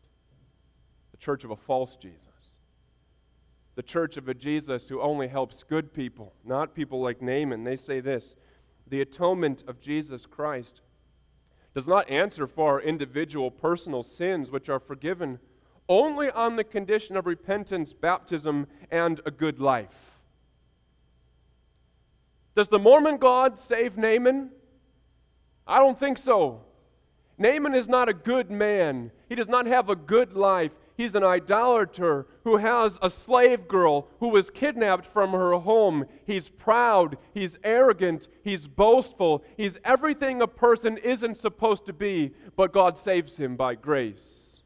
The 1.13 1.19
church 1.19 1.45
of 1.45 1.51
a 1.51 1.57
false 1.57 1.97
Jesus. 1.97 2.55
The 3.75 3.83
church 3.83 4.17
of 4.17 4.29
a 4.29 4.35
Jesus 4.35 4.89
who 4.89 5.01
only 5.01 5.29
helps 5.29 5.63
good 5.63 5.93
people, 5.93 6.33
not 6.45 6.75
people 6.75 7.01
like 7.01 7.23
Naaman. 7.23 7.65
They 7.65 7.77
say 7.77 8.01
this 8.01 8.37
the 8.87 9.01
atonement 9.01 9.65
of 9.67 9.81
Jesus 9.81 10.27
Christ 10.27 10.81
does 11.75 11.89
not 11.89 12.09
answer 12.09 12.47
for 12.47 12.73
our 12.73 12.81
individual 12.81 13.51
personal 13.51 14.03
sins, 14.03 14.51
which 14.51 14.69
are 14.69 14.81
forgiven 14.81 15.39
only 15.89 16.31
on 16.31 16.57
the 16.57 16.65
condition 16.65 17.17
of 17.17 17.27
repentance, 17.27 17.93
baptism, 17.93 18.67
and 18.91 19.21
a 19.27 19.31
good 19.31 19.61
life. 19.61 20.16
Does 22.57 22.69
the 22.69 22.79
Mormon 22.79 23.19
God 23.19 23.59
save 23.59 23.99
Naaman? 23.99 24.51
I 25.67 25.79
don't 25.79 26.01
think 26.01 26.17
so. 26.17 26.63
Naaman 27.37 27.75
is 27.75 27.87
not 27.87 28.09
a 28.09 28.15
good 28.15 28.51
man. 28.51 29.13
He 29.29 29.35
does 29.35 29.49
not 29.49 29.67
have 29.67 29.91
a 29.91 29.95
good 29.95 30.33
life. 30.33 30.73
He's 30.97 31.15
an 31.15 31.23
idolater 31.23 32.27
who 32.45 32.57
has 32.57 32.99
a 33.03 33.11
slave 33.11 33.69
girl 33.69 34.09
who 34.21 34.29
was 34.29 34.49
kidnapped 34.49 35.05
from 35.05 35.33
her 35.33 35.53
home. 35.53 36.07
He's 36.25 36.49
proud. 36.49 37.19
He's 37.35 37.59
arrogant. 37.63 38.29
He's 38.43 38.67
boastful. 38.67 39.45
He's 39.59 39.77
everything 39.85 40.41
a 40.41 40.47
person 40.47 40.97
isn't 40.97 41.37
supposed 41.37 41.85
to 41.85 41.93
be, 41.93 42.33
but 42.57 42.73
God 42.73 42.97
saves 42.97 43.37
him 43.37 43.57
by 43.57 43.75
grace. 43.75 44.63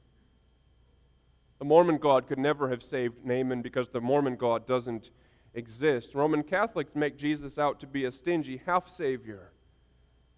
The 1.58 1.64
Mormon 1.64 1.98
God 1.98 2.28
could 2.28 2.38
never 2.38 2.70
have 2.70 2.84
saved 2.84 3.24
Naaman 3.24 3.62
because 3.62 3.88
the 3.88 4.00
Mormon 4.00 4.36
God 4.36 4.64
doesn't 4.64 5.10
exist. 5.54 6.14
Roman 6.14 6.42
Catholics 6.42 6.94
make 6.94 7.16
Jesus 7.16 7.58
out 7.58 7.80
to 7.80 7.86
be 7.86 8.04
a 8.04 8.10
stingy 8.10 8.62
half 8.66 8.88
savior. 8.88 9.50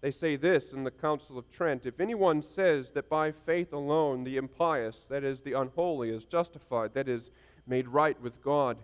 They 0.01 0.11
say 0.11 0.35
this 0.35 0.73
in 0.73 0.83
the 0.83 0.91
Council 0.91 1.37
of 1.37 1.49
Trent 1.51 1.85
If 1.85 1.99
anyone 1.99 2.41
says 2.41 2.91
that 2.91 3.09
by 3.09 3.31
faith 3.31 3.71
alone 3.71 4.23
the 4.23 4.37
impious, 4.37 5.05
that 5.09 5.23
is, 5.23 5.41
the 5.41 5.53
unholy, 5.53 6.09
is 6.09 6.25
justified, 6.25 6.93
that 6.93 7.07
is, 7.07 7.31
made 7.65 7.87
right 7.87 8.19
with 8.21 8.41
God, 8.43 8.77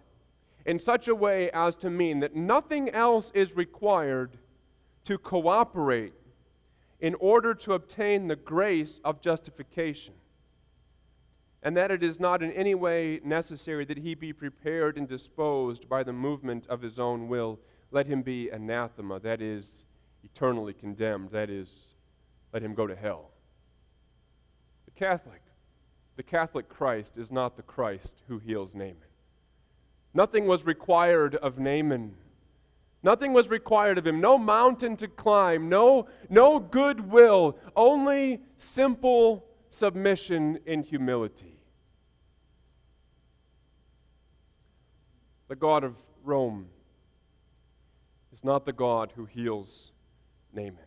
in 0.65 0.79
such 0.79 1.07
a 1.07 1.15
way 1.15 1.51
as 1.51 1.75
to 1.75 1.89
mean 1.89 2.21
that 2.21 2.35
nothing 2.35 2.89
else 2.89 3.31
is 3.33 3.55
required 3.55 4.37
to 5.05 5.17
cooperate 5.17 6.13
in 7.01 7.15
order 7.15 7.53
to 7.53 7.73
obtain 7.73 8.27
the 8.27 8.35
grace 8.35 9.01
of 9.03 9.21
justification 9.21 10.13
and 11.61 11.75
that 11.75 11.91
it 11.91 12.03
is 12.03 12.19
not 12.19 12.41
in 12.41 12.51
any 12.51 12.73
way 12.73 13.19
necessary 13.23 13.83
that 13.85 13.97
he 13.97 14.15
be 14.15 14.31
prepared 14.31 14.97
and 14.97 15.07
disposed 15.07 15.89
by 15.89 16.03
the 16.03 16.13
movement 16.13 16.65
of 16.67 16.81
his 16.81 16.99
own 16.99 17.27
will. 17.27 17.59
Let 17.91 18.07
him 18.07 18.21
be 18.21 18.49
anathema, 18.49 19.19
that 19.19 19.41
is, 19.41 19.85
eternally 20.23 20.73
condemned, 20.73 21.31
that 21.31 21.49
is, 21.49 21.95
let 22.53 22.63
him 22.63 22.73
go 22.73 22.87
to 22.87 22.95
hell. 22.95 23.31
The 24.85 24.91
Catholic, 24.91 25.41
the 26.15 26.23
Catholic 26.23 26.69
Christ 26.69 27.17
is 27.17 27.31
not 27.31 27.57
the 27.57 27.63
Christ 27.63 28.15
who 28.27 28.39
heals 28.39 28.73
Naaman. 28.73 28.97
Nothing 30.13 30.47
was 30.47 30.65
required 30.65 31.35
of 31.35 31.59
Naaman. 31.59 32.15
Nothing 33.03 33.33
was 33.33 33.49
required 33.49 33.97
of 33.97 34.05
him. 34.05 34.19
No 34.19 34.37
mountain 34.37 34.97
to 34.97 35.07
climb, 35.07 35.69
no, 35.69 36.07
no 36.29 36.59
goodwill, 36.59 37.57
only 37.75 38.41
simple 38.57 39.45
submission 39.69 40.59
in 40.65 40.83
humility. 40.83 41.59
The 45.47 45.55
God 45.55 45.83
of 45.83 45.95
Rome 46.23 46.67
is 48.31 48.43
not 48.43 48.65
the 48.65 48.73
God 48.73 49.13
who 49.15 49.25
heals 49.25 49.91
Naaman. 50.53 50.77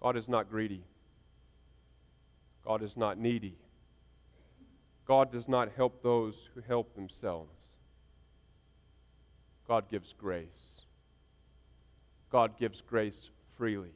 God 0.00 0.16
is 0.16 0.28
not 0.28 0.50
greedy. 0.50 0.84
God 2.64 2.82
is 2.82 2.96
not 2.96 3.18
needy. 3.18 3.56
God 5.06 5.32
does 5.32 5.48
not 5.48 5.72
help 5.76 6.02
those 6.02 6.48
who 6.54 6.60
help 6.60 6.94
themselves. 6.94 7.78
God 9.66 9.88
gives 9.88 10.12
grace. 10.12 10.82
God 12.30 12.56
gives 12.58 12.80
grace 12.80 13.30
freely. 13.56 13.92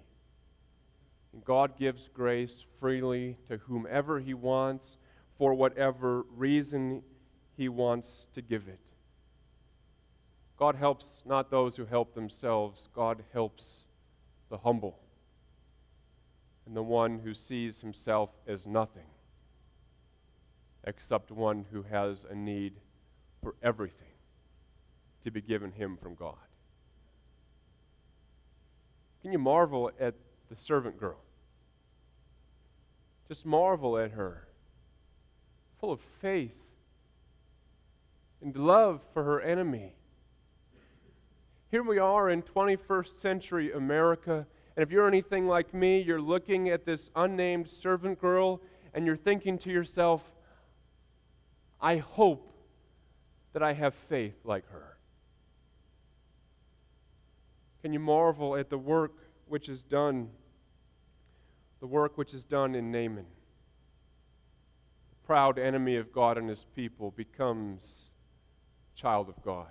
God 1.45 1.79
gives 1.79 2.09
grace 2.09 2.65
freely 2.81 3.39
to 3.49 3.59
whomever 3.59 4.21
He 4.21 4.35
wants 4.35 4.99
for 5.37 5.55
whatever 5.55 6.23
reason 6.35 7.03
He 7.57 7.69
wants 7.69 8.29
to 8.33 8.43
give 8.43 8.69
it. 8.69 8.81
God 10.57 10.77
helps 10.77 11.23
not 11.27 11.51
those 11.51 11.77
who 11.77 11.85
help 11.85 12.15
themselves, 12.15 12.89
God 12.95 13.25
helps 13.33 13.85
the 14.49 14.59
humble 14.59 14.99
and 16.67 16.77
the 16.77 16.83
one 16.83 17.21
who 17.21 17.33
sees 17.33 17.81
himself 17.81 18.31
as 18.47 18.67
nothing 18.67 19.07
except 20.85 21.31
one 21.31 21.67
who 21.73 21.83
has 21.83 22.27
a 22.29 22.35
need 22.35 22.75
for 23.43 23.55
everything 23.63 24.07
to 25.23 25.31
be 25.31 25.41
given 25.41 25.73
him 25.73 25.97
from 25.97 26.15
God. 26.15 26.35
Can 29.23 29.33
you 29.33 29.39
marvel 29.39 29.91
at 29.99 30.15
the 30.49 30.57
servant 30.57 30.99
girl? 30.99 31.26
Just 33.29 33.45
marvel 33.45 33.99
at 33.99 34.13
her, 34.13 34.47
full 35.81 35.93
of 35.93 36.01
faith 36.21 36.55
and 38.41 38.57
love 38.57 39.01
for 39.13 39.25
her 39.25 39.41
enemy. 39.41 39.95
Here 41.71 41.83
we 41.83 41.99
are 41.99 42.31
in 42.31 42.43
21st 42.43 43.19
century 43.19 43.73
America, 43.73 44.47
and 44.77 44.83
if 44.83 44.93
you're 44.93 45.09
anything 45.09 45.49
like 45.49 45.75
me, 45.75 46.01
you're 46.01 46.21
looking 46.21 46.69
at 46.69 46.85
this 46.85 47.11
unnamed 47.17 47.69
servant 47.69 48.21
girl 48.21 48.61
and 48.95 49.05
you're 49.05 49.17
thinking 49.17 49.59
to 49.59 49.71
yourself, 49.71 50.23
I 51.81 51.97
hope 51.97 52.53
that 53.53 53.63
I 53.63 53.73
have 53.73 53.95
faith 54.09 54.37
like 54.45 54.69
her? 54.71 54.97
Can 57.83 57.93
you 57.93 58.01
marvel 58.01 58.57
at 58.57 58.71
the 58.71 58.79
work 58.79 59.13
which 59.49 59.69
is 59.69 59.83
done, 59.83 60.31
the 61.81 61.87
work 61.87 62.17
which 62.17 62.35
is 62.35 62.45
done 62.45 62.75
in 62.75 62.91
Naaman? 62.91 63.27
The 65.11 65.27
proud 65.27 65.59
enemy 65.59 65.97
of 65.97 66.13
God 66.13 66.39
and 66.39 66.49
his 66.49 66.65
people 66.75 67.11
becomes 67.11 68.09
child 68.95 69.29
of 69.29 69.43
God 69.43 69.69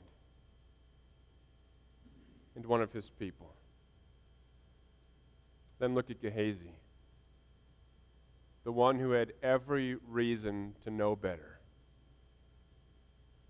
and 2.56 2.66
one 2.66 2.82
of 2.82 2.94
his 2.94 3.10
people. 3.10 3.54
Then 5.80 5.94
look 5.94 6.10
at 6.10 6.22
Gehazi, 6.22 6.76
the 8.64 8.72
one 8.72 9.00
who 9.00 9.12
had 9.12 9.34
every 9.44 9.98
reason 10.08 10.74
to 10.84 10.90
know 10.90 11.16
better, 11.16 11.60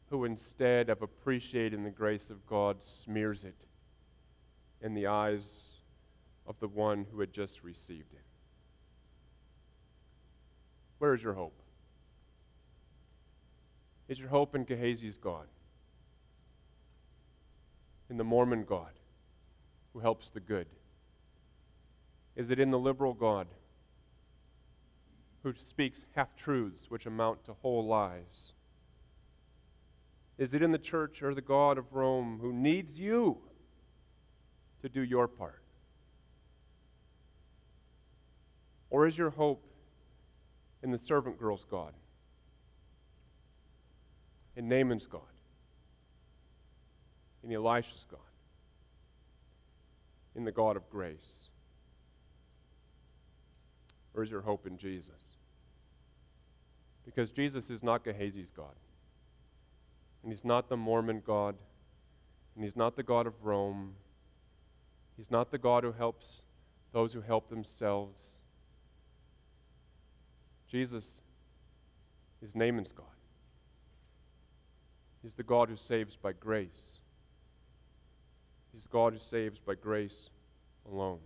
who 0.09 0.25
instead 0.25 0.89
of 0.89 1.01
appreciating 1.01 1.83
the 1.83 1.91
grace 1.91 2.29
of 2.29 2.45
God 2.47 2.81
smears 2.81 3.45
it 3.45 3.67
in 4.81 4.93
the 4.93 5.07
eyes 5.07 5.81
of 6.47 6.59
the 6.59 6.67
one 6.67 7.05
who 7.11 7.19
had 7.19 7.31
just 7.31 7.63
received 7.63 8.13
it. 8.13 8.34
Where 11.05 11.13
is 11.13 11.21
your 11.21 11.33
hope? 11.33 11.61
Is 14.07 14.19
your 14.19 14.29
hope 14.29 14.55
in 14.55 14.65
Gehazi's 14.65 15.17
God? 15.17 15.45
In 18.09 18.17
the 18.17 18.23
Mormon 18.23 18.63
God 18.63 18.89
who 19.93 19.99
helps 19.99 20.31
the 20.31 20.39
good? 20.39 20.65
Is 22.35 22.49
it 22.49 22.59
in 22.59 22.71
the 22.71 22.79
liberal 22.79 23.13
God 23.13 23.45
who 25.43 25.53
speaks 25.53 26.01
half 26.15 26.35
truths 26.35 26.89
which 26.89 27.05
amount 27.05 27.45
to 27.45 27.53
whole 27.53 27.85
lies? 27.85 28.53
Is 30.39 30.55
it 30.55 30.63
in 30.63 30.71
the 30.71 30.79
church 30.79 31.21
or 31.21 31.35
the 31.35 31.41
God 31.41 31.77
of 31.77 31.93
Rome 31.93 32.39
who 32.41 32.51
needs 32.51 32.99
you 32.99 33.37
to 34.81 34.89
do 34.89 35.01
your 35.01 35.27
part? 35.27 35.61
Or 38.89 39.05
is 39.05 39.19
your 39.19 39.29
hope 39.29 39.64
in 40.85 40.91
the 40.91 40.99
servant 40.99 41.39
girl's 41.39 41.65
God? 41.65 41.93
In 44.55 44.69
Naaman's 44.69 45.07
God? 45.07 45.21
In 47.43 47.51
Elisha's 47.51 48.05
God? 48.09 48.19
In 50.35 50.45
the 50.45 50.51
God 50.51 50.77
of 50.77 50.87
grace? 50.91 51.49
Or 54.13 54.21
is 54.21 54.29
your 54.29 54.41
hope 54.41 54.67
in 54.67 54.77
Jesus? 54.77 55.09
Because 57.03 57.31
Jesus 57.31 57.71
is 57.71 57.81
not 57.81 58.05
Gehazi's 58.05 58.51
God. 58.51 58.75
And 60.21 60.31
he's 60.31 60.45
not 60.45 60.69
the 60.69 60.77
Mormon 60.77 61.23
God. 61.25 61.55
And 62.53 62.63
he's 62.63 62.75
not 62.75 62.95
the 62.95 63.03
God 63.03 63.25
of 63.25 63.33
Rome. 63.43 63.95
He's 65.17 65.31
not 65.31 65.49
the 65.49 65.57
God 65.57 65.83
who 65.83 65.93
helps 65.93 66.43
those 66.93 67.13
who 67.13 67.21
help 67.21 67.49
themselves. 67.49 68.39
Jesus 70.75 71.21
is 72.41 72.53
Naaman's 72.53 72.91
God. 72.91 73.05
He's 75.21 75.33
the 75.33 75.41
God 75.41 75.69
who 75.69 75.77
saves 75.77 76.17
by 76.17 76.33
grace. 76.33 76.99
He's 78.73 78.83
the 78.83 78.89
God 78.89 79.13
who 79.13 79.19
saves 79.19 79.61
by 79.61 79.75
grace 79.75 80.31
alone. 80.91 81.19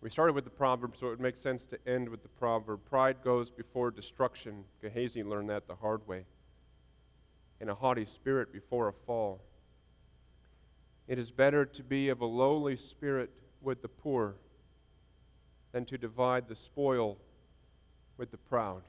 We 0.00 0.08
started 0.08 0.32
with 0.32 0.44
the 0.44 0.50
proverb, 0.50 0.96
so 0.96 1.08
it 1.08 1.20
makes 1.20 1.42
sense 1.42 1.66
to 1.66 1.78
end 1.86 2.08
with 2.08 2.22
the 2.22 2.30
proverb. 2.30 2.80
Pride 2.88 3.18
goes 3.22 3.50
before 3.50 3.90
destruction. 3.90 4.64
Gehazi 4.80 5.22
learned 5.22 5.50
that 5.50 5.68
the 5.68 5.74
hard 5.74 6.08
way. 6.08 6.24
And 7.60 7.68
a 7.68 7.74
haughty 7.74 8.06
spirit 8.06 8.50
before 8.50 8.88
a 8.88 8.94
fall. 8.94 9.42
It 11.06 11.18
is 11.18 11.30
better 11.30 11.66
to 11.66 11.82
be 11.82 12.08
of 12.08 12.22
a 12.22 12.26
lowly 12.26 12.76
spirit 12.76 13.28
with 13.60 13.82
the 13.82 13.88
poor 13.88 14.36
than 15.72 15.84
to 15.84 15.98
divide 15.98 16.48
the 16.48 16.56
spoil 16.56 17.18
with 18.22 18.30
the 18.30 18.36
proud. 18.36 18.82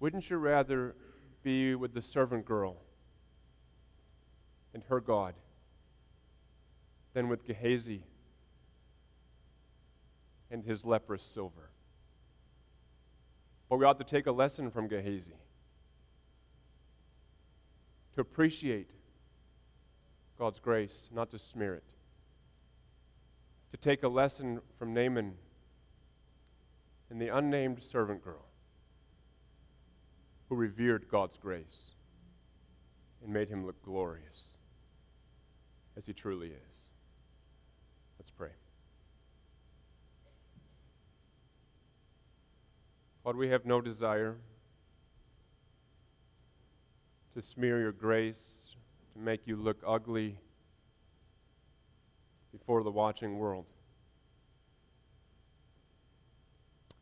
Wouldn't 0.00 0.28
you 0.28 0.38
rather 0.38 0.96
be 1.44 1.76
with 1.76 1.94
the 1.94 2.02
servant 2.02 2.44
girl 2.44 2.78
and 4.74 4.82
her 4.88 5.00
God 5.00 5.34
than 7.14 7.28
with 7.28 7.46
Gehazi 7.46 8.02
and 10.50 10.64
his 10.64 10.84
leprous 10.84 11.22
silver. 11.22 11.70
But 13.70 13.76
we 13.76 13.84
ought 13.84 13.98
to 13.98 14.04
take 14.04 14.26
a 14.26 14.32
lesson 14.32 14.68
from 14.68 14.88
Gehazi 14.88 15.36
to 18.16 18.20
appreciate 18.20 18.90
God's 20.40 20.58
grace, 20.58 21.08
not 21.14 21.30
to 21.30 21.38
smear 21.38 21.76
it. 21.76 21.84
To 23.70 23.76
take 23.76 24.02
a 24.02 24.08
lesson 24.08 24.58
from 24.76 24.92
Naaman 24.92 25.34
and 27.10 27.20
the 27.20 27.28
unnamed 27.28 27.82
servant 27.82 28.22
girl 28.24 28.46
who 30.48 30.54
revered 30.54 31.08
God's 31.10 31.36
grace 31.36 31.94
and 33.22 33.32
made 33.32 33.48
him 33.48 33.64
look 33.64 33.80
glorious 33.82 34.56
as 35.96 36.06
he 36.06 36.12
truly 36.12 36.48
is. 36.48 36.80
Let's 38.18 38.30
pray. 38.30 38.50
God, 43.24 43.36
we 43.36 43.48
have 43.48 43.64
no 43.64 43.80
desire 43.80 44.36
to 47.34 47.42
smear 47.42 47.80
your 47.80 47.92
grace, 47.92 48.38
to 49.12 49.18
make 49.18 49.46
you 49.46 49.56
look 49.56 49.78
ugly 49.86 50.38
before 52.52 52.82
the 52.82 52.90
watching 52.90 53.38
world. 53.38 53.66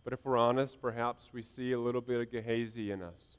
But 0.04 0.12
if 0.12 0.22
we're 0.22 0.36
honest, 0.36 0.82
perhaps 0.82 1.30
we 1.32 1.42
see 1.42 1.72
a 1.72 1.80
little 1.80 2.02
bit 2.02 2.20
of 2.20 2.30
Gehazi 2.30 2.90
in 2.90 3.02
us. 3.02 3.38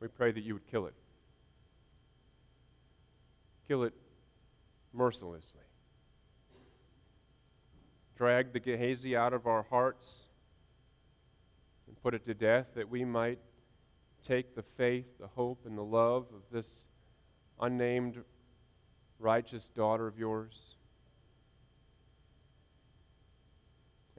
We 0.00 0.08
pray 0.08 0.32
that 0.32 0.42
you 0.42 0.54
would 0.54 0.66
kill 0.66 0.86
it. 0.86 0.94
Kill 3.68 3.84
it 3.84 3.94
mercilessly. 4.92 5.60
Drag 8.16 8.52
the 8.52 8.58
Gehazi 8.58 9.16
out 9.16 9.32
of 9.32 9.46
our 9.46 9.62
hearts 9.70 10.24
and 11.86 12.00
put 12.02 12.14
it 12.14 12.24
to 12.26 12.34
death 12.34 12.66
that 12.74 12.88
we 12.88 13.04
might 13.04 13.38
take 14.26 14.56
the 14.56 14.62
faith, 14.62 15.06
the 15.20 15.28
hope, 15.28 15.64
and 15.64 15.78
the 15.78 15.82
love 15.82 16.26
of 16.34 16.42
this 16.50 16.86
unnamed 17.60 18.24
righteous 19.20 19.68
daughter 19.68 20.08
of 20.08 20.18
yours 20.18 20.77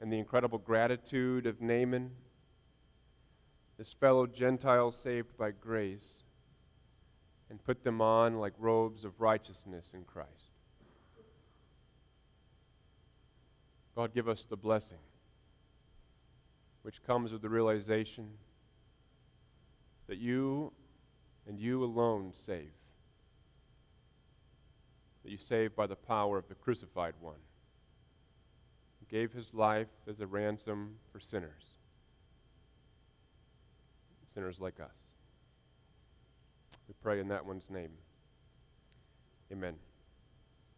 and 0.00 0.10
the 0.10 0.18
incredible 0.18 0.58
gratitude 0.58 1.46
of 1.46 1.60
Naaman, 1.60 2.10
this 3.76 3.92
fellow 3.92 4.26
Gentile 4.26 4.92
saved 4.92 5.36
by 5.36 5.50
grace 5.50 6.22
and 7.50 7.62
put 7.62 7.84
them 7.84 8.00
on 8.00 8.38
like 8.38 8.54
robes 8.58 9.04
of 9.04 9.20
righteousness 9.20 9.92
in 9.92 10.04
Christ. 10.04 10.52
God, 13.94 14.14
give 14.14 14.28
us 14.28 14.46
the 14.46 14.56
blessing 14.56 14.98
which 16.82 17.02
comes 17.02 17.30
with 17.32 17.42
the 17.42 17.48
realization 17.48 18.28
that 20.06 20.16
you 20.16 20.72
and 21.46 21.60
you 21.60 21.84
alone 21.84 22.32
save. 22.32 22.72
That 25.24 25.30
you 25.30 25.36
save 25.36 25.76
by 25.76 25.86
the 25.86 25.96
power 25.96 26.38
of 26.38 26.48
the 26.48 26.54
crucified 26.54 27.14
one 27.20 27.36
gave 29.10 29.32
his 29.32 29.52
life 29.52 29.88
as 30.08 30.20
a 30.20 30.26
ransom 30.26 30.96
for 31.12 31.18
sinners, 31.18 31.74
sinners 34.32 34.60
like 34.60 34.78
us. 34.80 34.94
We 36.86 36.94
pray 37.02 37.20
in 37.20 37.28
that 37.28 37.44
one's 37.44 37.68
name. 37.70 37.90
Amen. 39.52 39.74